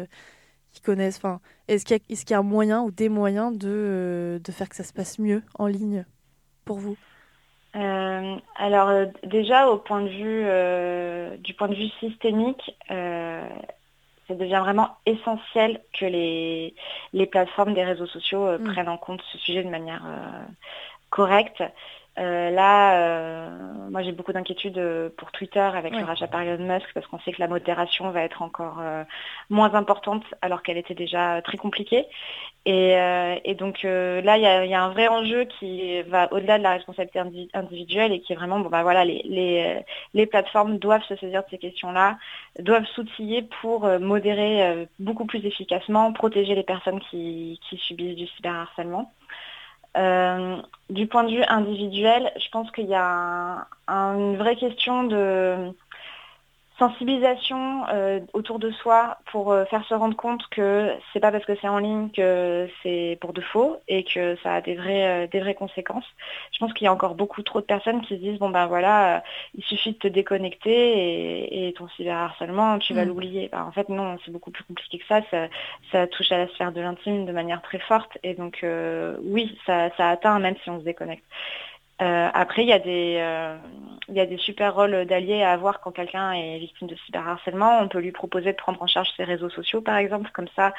[0.73, 1.21] qui connaissent.
[1.67, 4.85] Est-ce qu'il y, y, a un moyen ou des moyens de, de faire que ça
[4.85, 6.05] se passe mieux en ligne
[6.65, 6.97] pour vous?
[7.77, 14.35] Euh, alors euh, déjà au point de vue euh, du point de vue systémique, ça
[14.35, 16.75] devient vraiment essentiel que les,
[17.13, 18.65] les plateformes des réseaux sociaux mm.
[18.65, 20.03] prennent en compte ce sujet de manière
[21.11, 21.63] correcte.
[22.19, 23.51] Euh, là, euh,
[23.91, 27.21] moi j'ai beaucoup d'inquiétudes euh, pour Twitter avec le rachat par Elon Musk parce qu'on
[27.21, 28.83] sait que la modération va être encore
[29.51, 32.07] moins importante alors qu'elle était déjà très compliquée.
[32.67, 37.49] Et, donc là, il y, a, un vrai enjeu qui va au-delà de la responsabilité
[37.55, 41.49] individuelle et qui est vraiment, bon bah voilà, les, les, plateformes doivent se saisir de
[41.51, 42.19] ces questions-là,
[42.59, 49.13] doivent s'outiller pour modérer beaucoup plus efficacement, protéger les personnes qui, qui subissent du cyberharcèlement.
[49.97, 50.57] Euh,
[50.91, 55.73] du point de vue individuel, je pense qu'il y a une vraie question de
[56.79, 61.45] sensibilisation euh, autour de soi pour euh, faire se rendre compte que c'est pas parce
[61.45, 65.25] que c'est en ligne que c'est pour de faux et que ça a des vraies,
[65.25, 66.07] euh, des vraies conséquences.
[66.53, 68.67] Je pense qu'il y a encore beaucoup trop de personnes qui se disent bon ben
[68.67, 69.25] voilà,
[69.57, 73.09] il suffit de te déconnecter et, ton cyberharcèlement, tu vas mm.
[73.09, 73.49] l'oublier.
[73.51, 75.21] Ben, en fait non, c'est beaucoup plus compliqué que ça.
[75.93, 76.07] ça.
[76.07, 78.65] touche à la sphère de l'intime de manière très forte et donc
[79.23, 81.25] oui, ça, ça atteint même si on se déconnecte.
[82.01, 83.57] Euh, après, il y, a des, euh,
[84.09, 87.81] il y a des super rôles d'alliés à avoir quand quelqu'un est victime de cyberharcèlement.
[87.81, 90.31] On peut lui proposer de prendre en charge ses réseaux sociaux, par exemple.
[90.33, 90.73] Comme ça,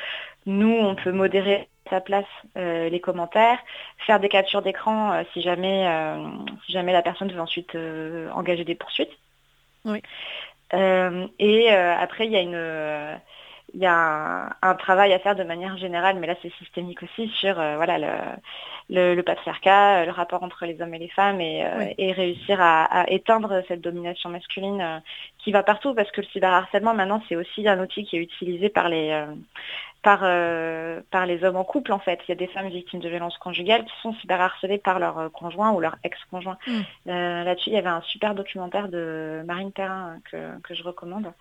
[0.45, 2.25] nous, on peut modérer à sa place
[2.57, 3.59] euh, les commentaires,
[4.05, 5.87] faire des captures d'écran si, jamais,
[6.65, 7.75] si jamais la personne veut ensuite
[8.33, 9.17] engager des poursuites.
[9.85, 10.01] Oui.
[10.73, 13.19] et après, il y a une
[13.73, 17.27] il y a un, travail à faire de manière générale, mais là c'est systémique aussi,
[17.29, 18.07] sur voilà, le,
[18.89, 23.05] le, patriarcat, euh, le rapport entre les hommes et les femmes et, euh, réussir à,
[23.09, 24.99] éteindre cette domination masculine euh,
[25.37, 28.69] qui va partout parce que le cyberharcèlement maintenant c'est aussi un outil qui est utilisé
[28.69, 29.25] par les
[30.01, 30.21] par,
[31.11, 32.21] par les hommes en couple en fait.
[32.27, 35.71] Il y a des femmes victimes de violences conjugales qui sont cyberharcelées par leur conjoint
[35.71, 36.57] ou leur ex-conjoint.
[36.67, 36.81] Mm.
[37.43, 41.33] Là-dessus, il y avait un super documentaire de Marine Perrin que, que je recommande.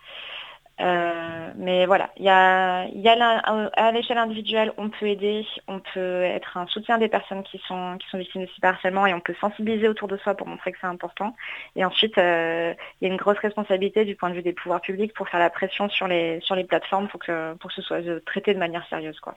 [0.79, 6.55] Euh, mais voilà, il y a, à l'échelle individuelle, on peut aider, on peut être
[6.57, 9.89] un soutien des personnes qui sont, qui sont victimes de cyberharcèlement et on peut sensibiliser
[9.89, 11.35] autour de soi pour montrer que c'est important.
[11.75, 14.81] Et ensuite, euh, il y a une grosse responsabilité du point de vue des pouvoirs
[14.81, 17.81] publics pour faire la pression sur les, sur les plateformes pour que, pour que ce
[17.81, 19.19] soit traité de manière sérieuse.
[19.19, 19.35] Quoi.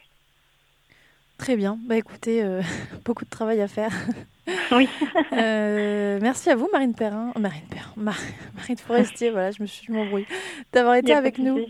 [1.39, 1.77] Très bien.
[1.87, 2.63] Bah écoutez, euh,
[3.05, 3.93] beaucoup de travail à faire.
[4.73, 4.89] Oui.
[5.33, 7.33] Euh, merci à vous, Marine Perrin.
[7.39, 7.93] Marine Perrin.
[8.57, 10.27] Marine Forestier, voilà, je me suis m'embrouille.
[10.73, 11.61] D'avoir été avec nous.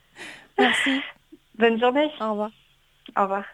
[0.58, 1.00] merci.
[1.58, 2.10] Bonne journée.
[2.20, 2.50] Au revoir.
[3.16, 3.44] Au revoir.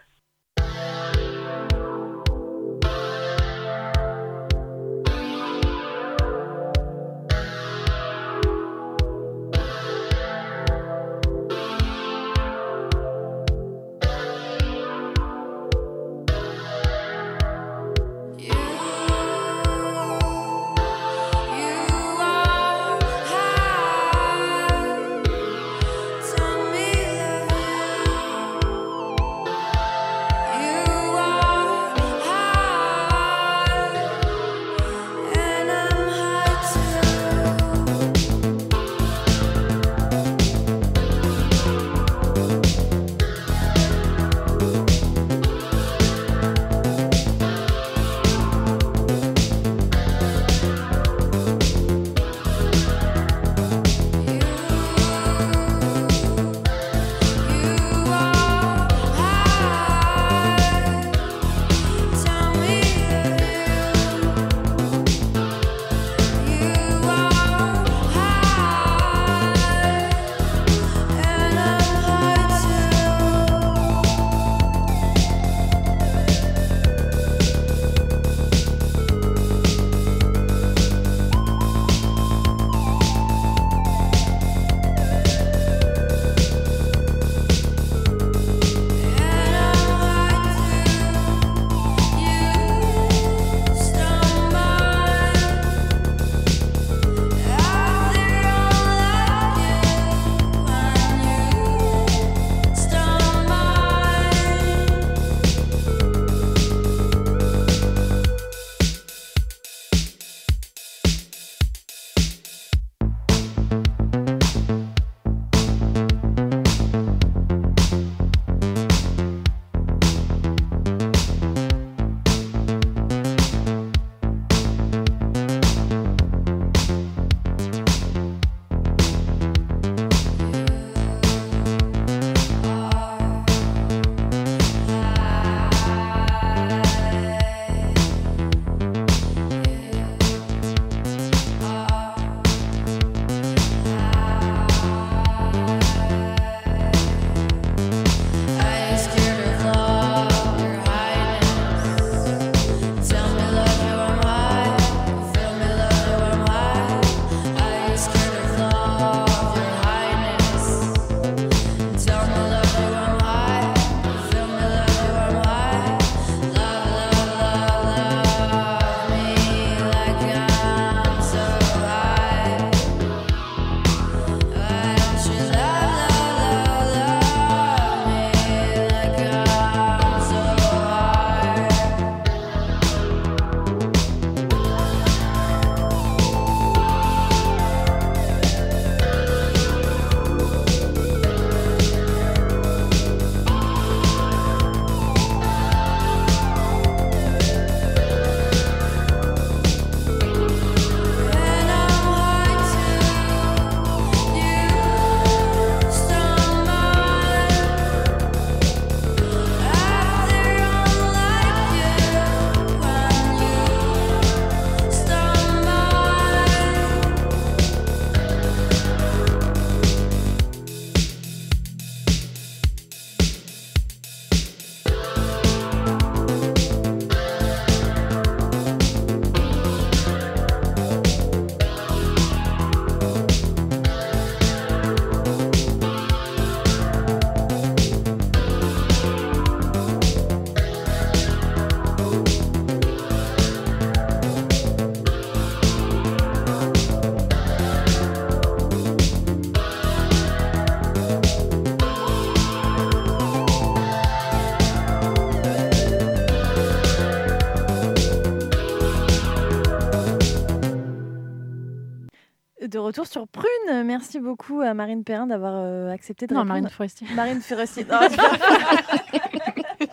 [262.89, 263.83] Retour sur Prune.
[263.85, 266.61] Merci beaucoup à Marine Perrin d'avoir euh, accepté de Non, répondre.
[266.61, 267.07] Marine Forestier.
[267.13, 267.85] Marine Forestier.
[267.89, 268.17] Oh, je, vais...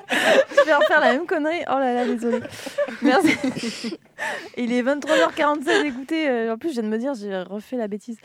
[0.57, 1.62] je vais refaire la même connerie.
[1.68, 2.40] Oh là là, désolée.
[3.03, 3.99] Merci.
[4.57, 5.84] Il est 23h47.
[5.84, 8.18] Écoutez, euh, en plus, je viens de me dire, j'ai refait la bêtise.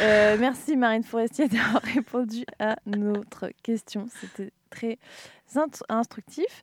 [0.00, 4.06] Euh, merci Marine Forestier d'avoir répondu à notre question.
[4.20, 4.98] C'était très
[5.88, 6.62] instructif.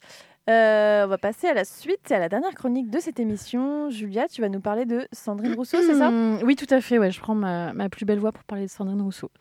[0.49, 3.89] Euh, on va passer à la suite, à la dernière chronique de cette émission.
[3.89, 6.11] Julia, tu vas nous parler de Sandrine Rousseau, c'est ça?
[6.11, 6.99] Mmh, Oui, tout à fait.
[6.99, 9.31] Ouais, je prends ma, ma plus belle voix pour parler de Sandrine Rousseau.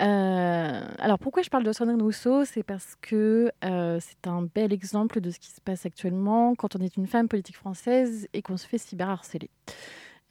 [0.00, 2.44] Euh, alors, pourquoi je parle de Sandrine Rousseau?
[2.44, 6.76] C'est parce que euh, c'est un bel exemple de ce qui se passe actuellement quand
[6.76, 9.50] on est une femme politique française et qu'on se fait cyberharceler.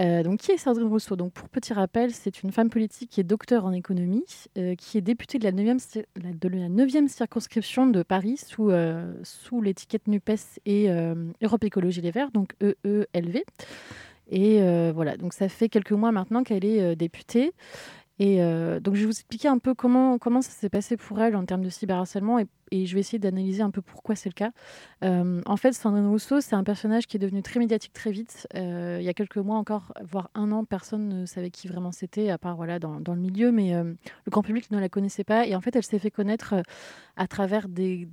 [0.02, 1.16] Euh, donc, qui est Sandrine Rousseau?
[1.16, 4.26] Donc, pour petit rappel, c'est une femme politique qui est docteur en économie,
[4.58, 8.38] euh, qui est députée de la 9e, cir- la- de la 9e circonscription de Paris
[8.38, 9.14] sous, euh,
[9.64, 10.89] l'étiquette NUPES et
[11.41, 13.43] Europe Écologie Les Verts, donc EELV.
[14.32, 14.60] Et
[14.91, 17.54] voilà, donc ça fait quelques mois maintenant qu'elle est députée.
[18.22, 21.45] Euh, donc je vais vous expliquer un peu comment, ça s'est passé pour elle en
[21.45, 24.51] termes de cyberharcèlement et, je vais essayer d'analyser un peu pourquoi c'est le cas.
[25.03, 28.47] Euh, en fait, Sandrine Rousseau, c'est un personnage qui est devenu très médiatique très vite.
[28.55, 31.93] Euh, il y a quelques mois encore, voire un an, personne ne savait qui vraiment
[31.93, 33.95] c'était, à part voilà, dans, le milieu, mais le
[34.30, 35.45] grand public ne la connaissait pas.
[35.45, 36.55] Et en fait, elle s'est fait connaître
[37.16, 38.09] à travers des,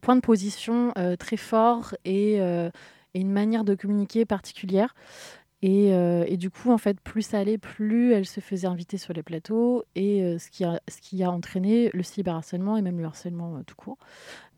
[0.00, 2.40] points de position très forts et
[3.14, 4.94] une manière de communiquer particulière.
[5.62, 8.96] Et, euh, et du coup, en fait, plus ça allait, plus elle se faisait inviter
[8.96, 12.82] sur les plateaux, et euh, ce, qui a, ce qui a entraîné le cyberharcèlement et
[12.82, 13.98] même le harcèlement euh, tout court.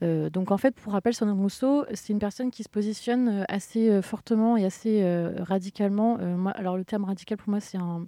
[0.02, 3.44] Euh, donc, en fait, pour rappel, Sandrine Rousseau, c'est une personne qui se positionne euh,
[3.48, 5.04] assez euh, fortement et assez
[5.38, 6.18] radicalement.
[6.18, 8.06] Moi, alors, le terme radical, pour moi, c'est un,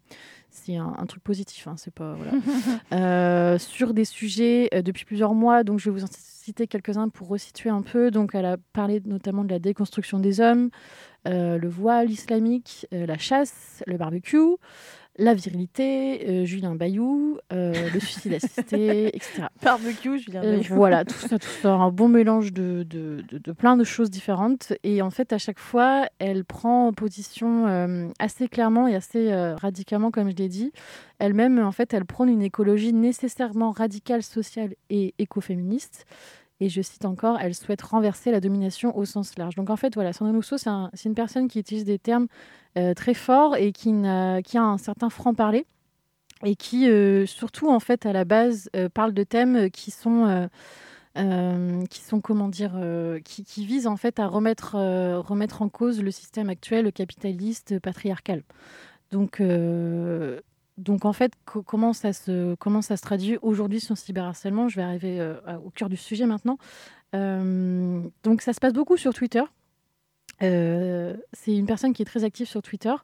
[0.55, 1.67] c'est un, un truc positif.
[1.67, 2.33] Hein, c'est pas voilà.
[2.93, 5.65] Euh, sur des sujets euh, depuis plusieurs mois.
[5.65, 8.11] Donc, je vais vous en citer quelques-uns pour resituer un peu.
[8.11, 10.71] Donc, elle a parlé notamment de la déconstruction des hommes,
[11.27, 14.57] euh, le voile islamique, la chasse, le barbecue,
[15.17, 19.45] la virilité, euh, Julien Bayou, euh, le suicide assisté, etc.
[19.63, 20.75] Barbecue, Julien Euh, Bayou.
[20.75, 24.11] voilà, tout ça, tout ça, un bon mélange de, de, de- de plein de choses
[24.11, 24.73] différentes.
[24.83, 27.67] Et en fait, à chaque fois, elle prend position
[28.19, 30.73] assez clairement et assez radicalement, comme je l'ai dit.
[31.21, 36.07] Elle-même, en fait, elle prône une écologie nécessairement radicale, sociale et écoféministe.
[36.61, 39.57] Et je cite encore, elle souhaite renverser la domination au sens large.
[39.57, 42.29] Donc en fait, voilà, Sandrine Rousseau, c'est un- c'est une personne qui utilise des termes
[42.79, 45.67] euh, très forts et qui, a un certain franc-parler
[46.45, 50.49] et qui, euh, surtout, en fait, à la base, euh, parle de thèmes qui sont,
[51.15, 52.73] qui sont comment dire,
[53.25, 54.75] qui, qui visent en fait à remettre,
[55.21, 58.43] remettre en cause le système actuel capitaliste patriarcal.
[59.13, 59.41] Donc,
[60.77, 64.69] donc en fait, co- comment, ça se, comment ça se traduit aujourd'hui sur le cyberharcèlement?
[64.69, 66.59] Je vais arriver euh, au cœur du sujet maintenant.
[67.15, 69.43] Euh, donc ça se passe beaucoup sur Twitter.
[70.43, 72.95] Euh, c'est une personne qui est très active sur Twitter.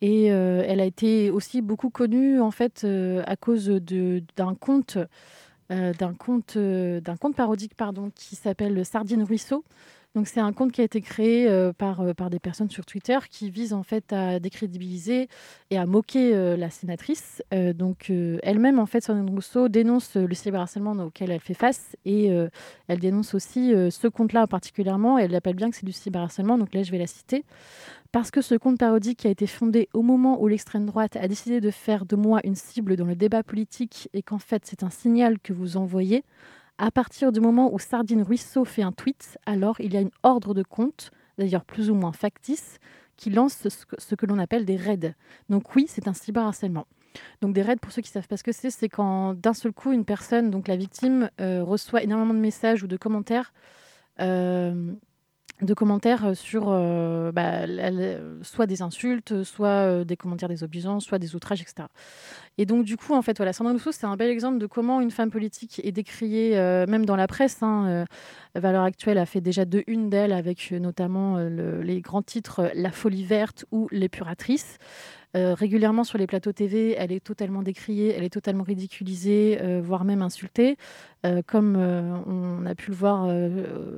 [0.00, 2.84] Et elle a été aussi beaucoup connue en fait
[3.24, 4.98] à cause d'un compte,
[5.70, 7.74] d'un compte, d'un compte parodique
[8.16, 9.64] qui s'appelle Sardine Ruisseau.
[10.14, 12.84] Donc c'est un compte qui a été créé euh, par, euh, par des personnes sur
[12.84, 15.28] Twitter qui vise en fait à décrédibiliser
[15.70, 17.42] et à moquer euh, la sénatrice.
[17.74, 18.10] Donc
[18.42, 22.30] elle-même en fait, Sandrine Rousseau dénonce le cyberharcèlement auquel elle fait face et
[22.88, 25.18] elle dénonce aussi ce compte-là particulièrement.
[25.18, 26.58] Elle l'appelle bien que c'est du cyberharcèlement.
[26.58, 27.44] Donc là je vais la citer
[28.10, 31.60] parce que ce compte parodique a été fondé au moment où l'extrême droite a décidé
[31.60, 34.90] de faire de moi une cible dans le débat politique et qu'en fait c'est un
[34.90, 36.24] signal que vous envoyez,
[36.82, 40.10] à partir du moment où Sardine Ruisseau fait un tweet, alors il y a une
[40.24, 42.78] ordre de compte, d'ailleurs plus ou moins factice,
[43.16, 45.14] qui lance ce que, l'on appelle des raids.
[45.48, 46.88] Donc oui, c'est un cyberharcèlement.
[47.40, 49.72] Donc des raids, pour ceux qui savent pas ce que c'est, c'est quand d'un seul
[49.72, 53.52] coup une personne, donc la victime, euh, reçoit énormément de messages ou de commentaires
[54.18, 54.92] euh,
[55.60, 57.66] de commentaires sur euh, bah,
[58.42, 61.88] soit des insultes, soit euh, des commentaires désobligeants, soit des outrages, etc.
[62.58, 65.10] Et donc, du coup, en fait, voilà, Sandrine c'est un bel exemple de comment une
[65.10, 67.62] femme politique est décriée, euh, même dans la presse.
[67.62, 68.04] Hein, euh,
[68.60, 72.22] Valeur Actuelle a fait déjà deux unes d'elle, avec euh, notamment euh, le- les grands
[72.22, 74.78] titres euh, La folie verte ou L'épuratrice.
[75.34, 79.80] Euh, régulièrement sur les plateaux TV, elle est totalement décriée, elle est totalement ridiculisée, euh,
[79.82, 80.76] voire même insultée,
[81.24, 83.28] Euh, comme on a pu le voir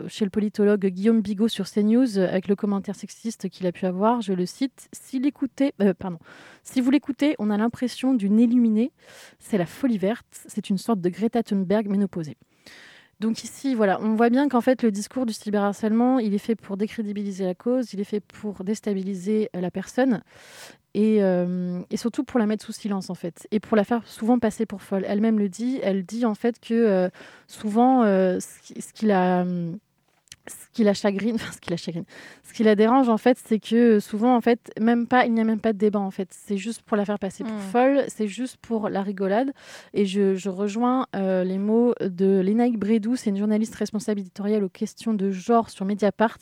[0.09, 4.21] chez le politologue Guillaume Bigot sur CNews, avec le commentaire sexiste qu'il a pu avoir.
[4.21, 4.91] Je le cite
[5.81, 6.19] euh, pardon,
[6.63, 8.93] si vous l'écoutez, on a l'impression d'une illuminée.
[9.39, 10.27] C'est la folie verte.
[10.49, 12.37] C'est une sorte de Greta Thunberg ménopausée.
[13.21, 16.57] Donc ici, voilà, on voit bien qu'en fait, le discours du cyberharcèlement, il est fait
[16.57, 20.21] pour décrédibiliser la cause, il est fait pour déstabiliser la personne
[20.95, 24.07] et, euh, et surtout pour la mettre sous silence, en fait, et pour la faire
[24.07, 25.05] souvent passer pour folle.
[25.07, 27.09] Elle-même le dit, elle dit en fait que euh,
[27.49, 29.45] souvent, euh, ce qui- la...
[30.47, 32.05] ce qui la chagrine, enfin ce qui la chagrine,
[32.43, 35.41] ce qui la dérange en fait, c'est que souvent en fait, même pas, il n'y
[35.41, 36.29] a même pas de débat en fait.
[36.31, 37.59] C'est juste pour la faire passer pour Mm.
[37.73, 39.53] folle, c'est juste pour la rigolade.
[39.95, 44.63] Et je, je rejoins euh, les mots de Lénaïque Brédou, c'est une journaliste responsable éditoriale
[44.65, 46.39] aux questions de genre sur Mediapart.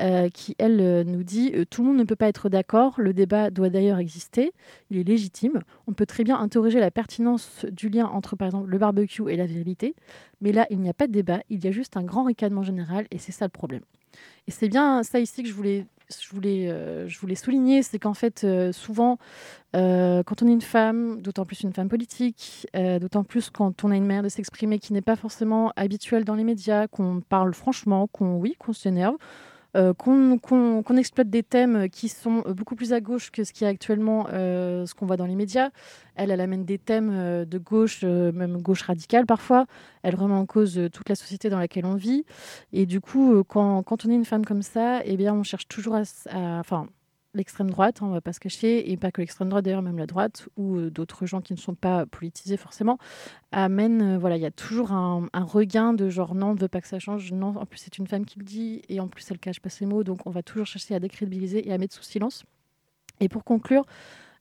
[0.00, 2.94] Euh, qui, elle, euh, nous dit euh, Tout le monde ne peut pas être d'accord,
[2.96, 4.52] le débat doit d'ailleurs exister,
[4.90, 5.60] il est légitime.
[5.86, 9.36] On peut très bien interroger la pertinence du lien entre, par exemple, le barbecue et
[9.36, 9.94] la virilité,
[10.40, 12.62] mais là, il n'y a pas de débat, il y a juste un grand ricanement
[12.62, 13.82] général, et c'est ça le problème.
[14.46, 15.86] Et c'est bien ça ici que je voulais,
[16.70, 19.18] euh, souligner, c'est qu'en fait, souvent,
[19.74, 23.96] quand on est une femme, d'autant plus une femme politique, d'autant plus quand on a
[23.96, 28.06] une manière de s'exprimer qui n'est pas forcément habituelle dans les médias, qu'on parle franchement,
[28.06, 29.16] qu'on oui, qu'on s'énerve,
[29.76, 33.64] euh, qu'on exploite des thèmes qui sont euh, beaucoup plus à gauche que ce qui
[33.64, 35.70] est actuellement euh, ce qu'on voit dans les médias.
[36.14, 39.66] Elle, elle amène des thèmes de gauche, même gauche radicale parfois.
[40.02, 42.24] Elle remet en cause toute la société dans laquelle on vit.
[42.72, 45.94] Et du coup, quand, on est une femme comme ça, eh bien, on cherche toujours
[45.94, 46.02] à...
[46.30, 46.62] à-
[47.34, 49.98] l'extrême droite, hein, on va pas se cacher, et pas que l'extrême droite d'ailleurs, même
[49.98, 52.98] la droite, ou euh, d'autres gens qui ne sont pas politisés forcément,
[53.52, 56.58] amène, euh, voilà, il y a toujours un, un regain de genre non, on ne
[56.60, 59.00] veut pas que ça change, non, en plus c'est une femme qui le dit, et
[59.00, 61.72] en plus elle cache pas ses mots, donc on va toujours chercher à décrédibiliser et
[61.72, 62.44] à mettre sous silence.
[63.20, 63.84] Et pour conclure,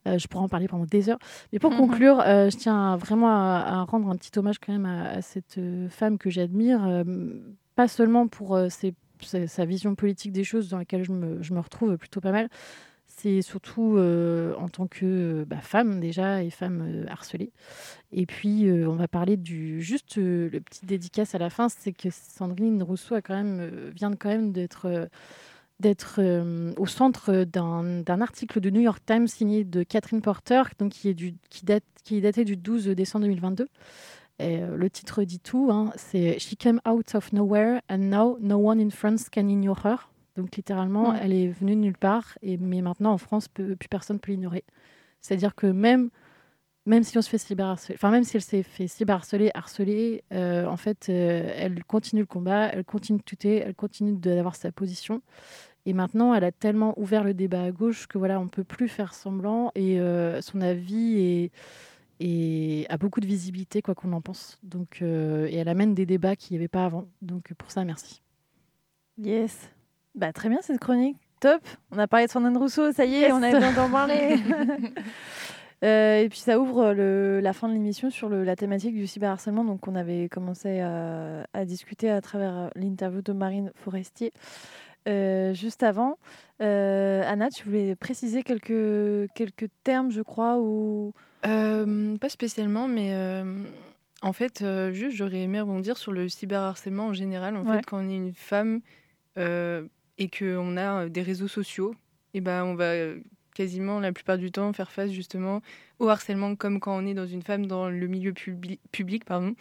[0.07, 1.19] euh, je pourrais en parler pendant des heures,
[1.53, 4.85] mais pour conclure, euh, je tiens vraiment à, à rendre un petit hommage quand même
[4.85, 7.03] à, à cette femme que j'admire, euh,
[7.75, 8.93] pas seulement pour ses-
[9.23, 12.31] sa, sa vision politique des choses dans laquelle je me, je me retrouve plutôt pas
[12.31, 12.49] mal,
[13.21, 17.51] c'est surtout euh, en tant que euh, bah, femme déjà et femme euh, harcelée.
[18.11, 22.09] Et puis on va parler du juste le petit dédicace à la fin, c'est que
[22.11, 23.41] Sandrine Rousseau a quand
[23.95, 25.09] vient quand même d'être
[25.79, 26.21] d'être
[26.77, 31.07] au centre d'un d'un article de New York Times signé de Catherine Porter, donc qui
[31.07, 33.67] est du qui date qui est daté du 12 décembre 2022.
[34.39, 38.37] Et, euh, le titre dit tout, hein, c'est She came out of nowhere and now
[38.39, 40.09] no one in France can ignore her.
[40.37, 41.17] Donc littéralement, Mm.
[41.21, 44.19] elle est venue de nulle part, et, mais maintenant en France, peu- plus personne ne
[44.19, 44.63] peut l'ignorer.
[45.19, 46.09] C'est-à-dire que même,
[46.87, 50.65] même si on se fait cyberharceler, enfin même si elle s'est fait cyberharceler, harceler, euh,
[50.65, 54.71] en fait, euh, elle continue le combat, elle continue de tuter, elle continue d'avoir sa
[54.71, 55.21] position.
[55.85, 58.87] Et maintenant, elle a tellement ouvert le débat à gauche que voilà, on peut plus
[58.87, 61.51] faire semblant, et euh, son avis est
[62.23, 64.59] et a beaucoup de visibilité, quoi qu'on en pense.
[64.63, 67.05] Donc, euh, et elle amène des débats qu'il n'y avait pas avant.
[67.21, 68.21] Donc, pour ça, merci.
[69.17, 69.69] Yes.
[70.15, 71.17] Bah, très bien cette chronique.
[71.39, 71.61] Top.
[71.91, 73.33] On a parlé de Sandrine Rousseau, ça y est, Yes.
[73.33, 74.35] on a besoin d'en parler.
[75.83, 79.07] Euh, et puis ça ouvre le- la fin de l'émission sur le- la thématique du
[79.07, 84.31] cyberharcèlement, donc on avait commencé à, à discuter à travers l'interview de Marine Forestier
[85.07, 86.19] euh, juste avant.
[86.59, 91.13] Anna, tu voulais préciser quelques, quelques termes, je crois, ou
[91.45, 93.63] Euh, pas spécialement, mais euh,
[94.21, 97.55] en fait, euh, juste j'aurais aimé rebondir sur le cyberharcèlement en général.
[97.57, 97.77] En Ouais.
[97.77, 98.81] fait, quand on est une femme
[99.37, 101.95] et qu'on a des réseaux sociaux,
[102.33, 102.93] et ben on va
[103.55, 105.61] quasiment la plupart du temps faire face justement
[105.99, 109.55] au harcèlement, comme quand on est dans une femme dans le milieu publi- public, pardon.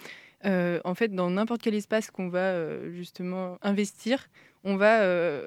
[0.44, 4.28] En fait, dans n'importe quel espace qu'on va justement investir,
[4.64, 5.02] on va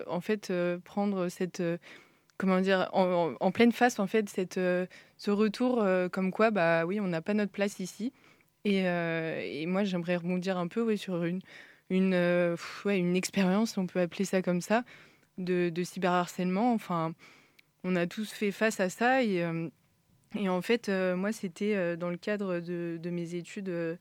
[0.08, 0.52] en fait
[0.84, 1.62] prendre cette
[2.38, 4.86] comment dire en, pleine face en fait cette euh,
[5.18, 8.14] ce retour euh, comme quoi bah oui on n'a pas notre place ici.
[8.66, 11.42] Et, euh, moi j'aimerais rebondir un peu sur une
[11.90, 12.16] une
[12.86, 14.84] ouais, une expérience on peut appeler ça comme ça
[15.38, 16.74] de, de cyberharcèlement.
[16.74, 17.14] Enfin
[17.84, 19.46] on a tous fait face à ça et
[20.36, 23.98] et en fait moi c'était dans le cadre de, de mes études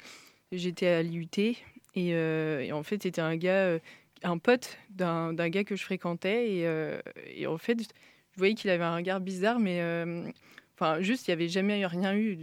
[0.52, 1.56] j'étais à l'IUT et,
[1.94, 3.78] et en fait c'était un gars
[4.22, 7.92] un pote d'un gars que je fréquentais et, et en fait
[8.32, 10.30] je voyais qu'il avait un regard bizarre mais euh,
[10.74, 12.36] enfin juste il n'y avait jamais rien eu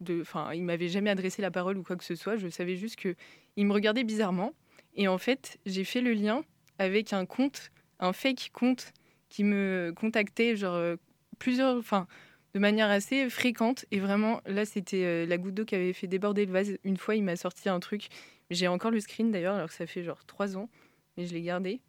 [0.00, 2.36] de enfin il m'avait jamais adressé la parole ou quoi que ce soit.
[2.36, 3.14] Je savais juste que
[3.56, 4.52] il me regardait bizarrement.
[4.94, 6.42] Et en fait j'ai fait le lien
[6.78, 7.70] avec un compte
[8.00, 8.92] un fake compte
[9.28, 10.96] qui me contactait genre euh,
[11.38, 12.06] plusieurs enfin
[12.54, 13.86] de manière assez fréquente.
[13.90, 16.76] Et vraiment là c'était euh, la goutte d'eau qui avait fait déborder le vase.
[16.84, 18.08] Une fois il m'a sorti un truc.
[18.50, 20.68] J'ai encore le screen d'ailleurs alors que ça fait genre trois ans
[21.16, 21.80] mais je l'ai gardé.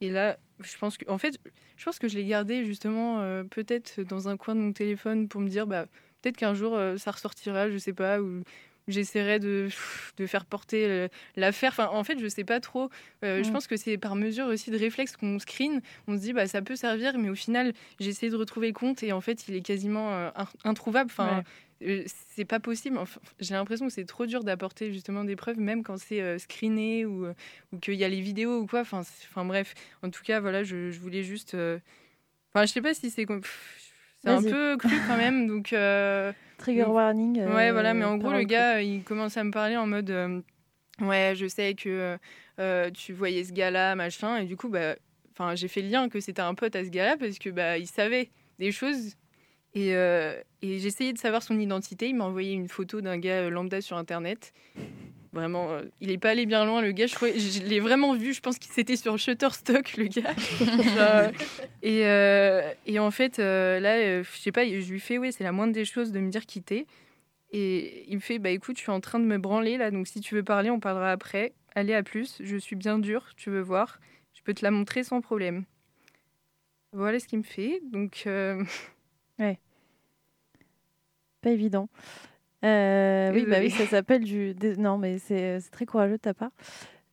[0.00, 1.38] Et là je pense que en fait
[1.76, 5.28] je pense que je l'ai gardé justement euh, peut-être dans un coin de mon téléphone
[5.28, 5.86] pour me dire bah
[6.20, 8.18] peut-être qu'un jour euh, ça ressortira je sais pas
[8.88, 9.68] j'essaierai de,
[10.16, 11.70] de faire porter euh, l'affaire.
[11.72, 12.90] Enfin en fait je sais pas trop.
[13.24, 13.52] Euh, je Mm.
[13.52, 15.80] pense que c'est par mesure aussi de réflexe qu'on screen.
[16.08, 18.72] On se dit bah ça peut servir mais au final j'ai essayé de retrouver le
[18.72, 21.10] compte et en fait il est quasiment euh, in- introuvable.
[21.12, 21.44] Enfin
[21.84, 22.02] euh,
[22.34, 22.98] c'est pas possible.
[22.98, 26.36] Enfin, j'ai l'impression que c'est trop dur d'apporter justement des preuves même quand c'est euh,
[26.38, 27.26] screené ou,
[27.72, 28.80] ou qu'il y a les vidéos ou quoi.
[28.80, 29.04] Enfin
[29.44, 29.74] bref.
[30.02, 33.26] En tout cas voilà je, je voulais juste enfin je sais pas si c'est
[34.20, 35.46] c'est un peu cru quand même.
[35.52, 35.72] Donc
[36.58, 39.50] Trigger warning, euh, ouais voilà mais en gros le gars euh, il commence à me
[39.50, 40.40] parler en mode euh,
[41.00, 42.18] Ouais, je sais que
[42.58, 44.38] euh, tu voyais ce gars-là, machin.
[44.38, 44.96] Et du coup, bah,
[45.54, 47.86] j'ai fait le lien que c'était un pote à ce gars-là parce que bah, il
[47.86, 49.14] savait des choses.
[49.74, 52.08] Et, euh, et j'essayais de savoir son identité.
[52.08, 54.52] Il m'a envoyé une photo d'un gars euh, lambda sur Internet.
[55.32, 57.06] Vraiment, euh, il est pas allé bien loin, le gars.
[57.06, 58.32] Je, l'ai vraiment vu.
[58.32, 60.34] Je pense qu'il c'était sur Shutterstock, le gars.
[61.82, 65.32] Et, euh, et en fait, euh, là, euh, je sais pas, je lui fais, oui,
[65.32, 66.86] c'est la moindre des choses de me dire quitter.
[67.50, 70.06] Et il me fait, bah écoute, je suis en train de me branler là, donc
[70.06, 71.54] si tu veux parler, on parlera après.
[71.74, 72.36] Allez, à plus.
[72.40, 74.00] Je suis bien dur, tu veux voir.
[74.34, 75.64] Je peux te la montrer sans problème.
[76.92, 77.80] Voilà ce qu'il me fait.
[77.84, 78.62] Donc, euh,
[79.38, 79.58] Ouais.
[81.40, 81.88] Pas évident.
[82.64, 84.54] Euh, oui, bah oui, ça s'appelle du.
[84.78, 86.50] Non, mais c'est c'est très courageux de ta part.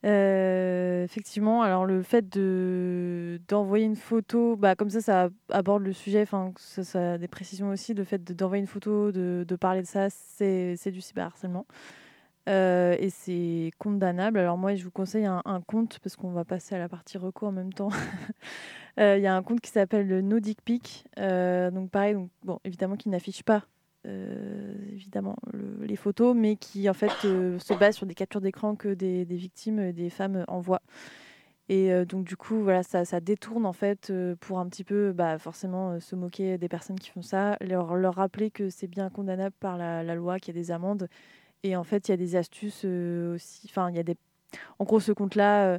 [0.04, 5.92] Euh, effectivement, alors le fait de d'envoyer une photo, bah comme ça, ça aborde le
[5.92, 6.22] sujet.
[6.22, 7.94] Enfin, ça, ça a des précisions aussi.
[7.94, 11.66] Le fait de- d'envoyer une photo, de, de parler de ça, c'est du cyberharcèlement.
[12.48, 14.38] Euh, et c'est condamnable.
[14.38, 17.18] Alors moi, je vous conseille un, un compte, parce qu'on va passer à la partie
[17.18, 17.90] recours en même temps.
[18.98, 21.04] Euh, Il y a un compte qui s'appelle le No Dick Pic.
[21.18, 23.66] Euh, donc pareil, donc, bon, évidemment qui n'affiche pas
[24.06, 28.40] euh, évidemment le- les photos, mais qui en fait euh, se base sur des captures
[28.40, 30.82] d'écran que des, victimes, des femmes envoient.
[31.68, 35.12] Et euh, donc du coup, voilà, ça, ça détourne en fait pour un petit peu,
[35.12, 39.10] bah, forcément, se moquer des personnes qui font ça, leur, leur rappeler que c'est bien
[39.10, 41.08] condamnable par la, la loi, qu'il y a des amendes.
[41.62, 43.66] Et en fait, il y a des astuces aussi.
[43.68, 44.16] Enfin, il y a des.
[44.78, 45.78] En gros, ce compte-là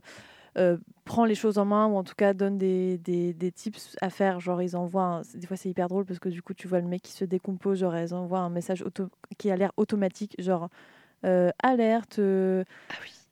[0.57, 3.95] euh, prend les choses en main ou en tout cas donne des, des, des tips
[4.01, 4.39] à faire.
[4.39, 5.03] Genre, ils envoient.
[5.03, 7.11] un- Des fois, c'est hyper drôle parce que du coup, tu vois le mec qui
[7.13, 7.79] se décompose.
[7.79, 9.09] Genre, ils envoient un message auto...
[9.37, 10.35] qui a l'air automatique.
[10.39, 10.69] Genre,
[11.25, 12.19] euh, alerte.
[12.19, 12.63] euh,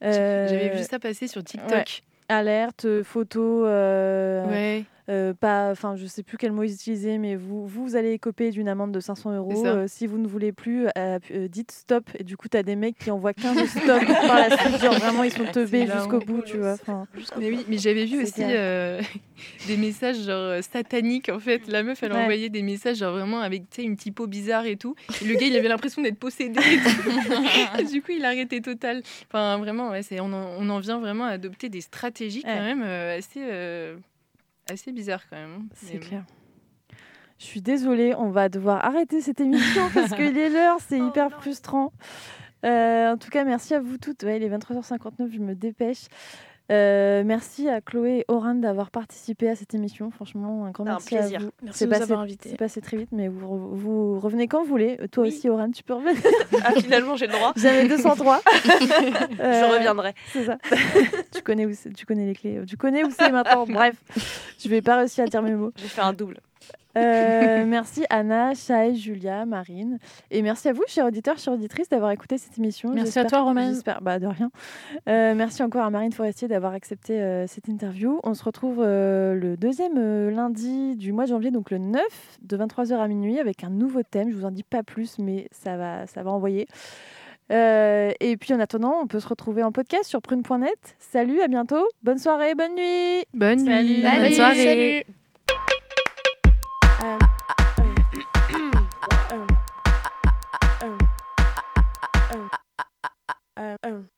[0.01, 1.71] j'avais euh, vu ça passer sur TikTok.
[1.71, 1.84] ouais.
[2.28, 3.63] Alerte, photo.
[3.65, 4.84] Ouais.
[5.09, 8.49] Euh, pas, enfin, je sais plus quel mot ils utilisaient, mais vous, vous allez écoper
[8.51, 9.65] d'une amende de 500 euros.
[9.65, 12.09] Euh, si vous ne voulez plus, euh, euh, dites stop.
[12.17, 14.81] Et du coup, tu as des mecs qui envoient 15 stop par la suite.
[14.81, 16.77] Genre, vraiment, ils sont teubés jusqu'au bout, tu vois.
[17.39, 19.01] Mais oui, mais j'avais vu aussi euh,
[19.67, 21.67] des messages genre sataniques en fait.
[21.67, 22.19] La meuf elle Ouais.
[22.21, 24.95] envoyait des messages genre vraiment avec tu sais, une typo bizarre et tout.
[25.21, 26.59] Et le gars il avait l'impression d'être possédé.
[26.59, 27.79] et tout.
[27.79, 29.01] Et du coup il arrêtait total.
[29.27, 32.61] Enfin vraiment ouais, on en, on en vient vraiment à adopter des stratégies quand Ouais.
[32.75, 33.97] même euh, assez euh,
[34.70, 35.53] assez bizarres quand même.
[35.61, 35.66] hein.
[35.74, 36.26] c'est clair.
[37.38, 41.32] Je suis désolée, on va devoir arrêter cette émission parce qu'il est l'heure, c'est hyper
[41.32, 41.91] frustrant.
[42.66, 44.24] Euh, en tout cas, merci à vous toutes.
[44.24, 46.05] Ouais, il est 23h59, je me dépêche.
[46.72, 50.09] Euh, merci à Chloé et Oran d'avoir participé à cette émission.
[50.09, 51.39] Franchement, un grand Un merci à plaisir.
[51.41, 51.51] vous.
[51.61, 52.49] Merci C'est de nous passé- avoir invités.
[52.49, 54.97] C'est passé très vite, mais vous, vous revenez quand vous voulez.
[55.11, 56.16] Toi aussi, Oran, tu peux revenir.
[56.63, 57.53] Ah, finalement, j'ai le droit.
[57.55, 58.41] J'avais 203.
[58.66, 60.13] Je reviendrai.
[60.34, 60.57] C'est ça.
[61.34, 62.59] tu, connais où tu connais les clés.
[62.68, 63.66] Tu connais où c'est maintenant.
[63.68, 63.95] Bref,
[64.57, 65.72] je vais pas réussir à dire mes mots.
[65.76, 66.39] J'ai fait un double.
[66.97, 69.99] Euh, merci Anna, Shai, Julia, Marine.
[70.32, 72.91] Et merci à vous, chers auditeurs, chères auditrices, d'avoir écouté cette émission.
[72.93, 73.74] Merci à toi, Romaine.
[73.74, 74.49] J'espère, bah, de rien.
[75.09, 78.20] Euh, merci encore à Marine Forestier d'avoir accepté euh, cette interview.
[78.24, 82.01] On se retrouve euh, le deuxième euh, lundi du mois de janvier, donc le 9,
[82.41, 84.30] de 23h à minuit, avec un nouveau thème.
[84.32, 86.68] Je vous en dis pas plus, mais ça va, ça va envoyer.
[87.51, 90.95] Euh, et puis en attendant, on peut se retrouver en podcast sur prune.net.
[90.99, 91.86] Salut, à bientôt.
[92.03, 93.26] Bonne soirée, bonne nuit.
[93.34, 94.01] Bonne nuit.
[94.01, 95.03] Bonne Salut.
[97.05, 97.19] Soirée.
[97.75, 97.95] Salut.
[103.57, 104.14] Um, um,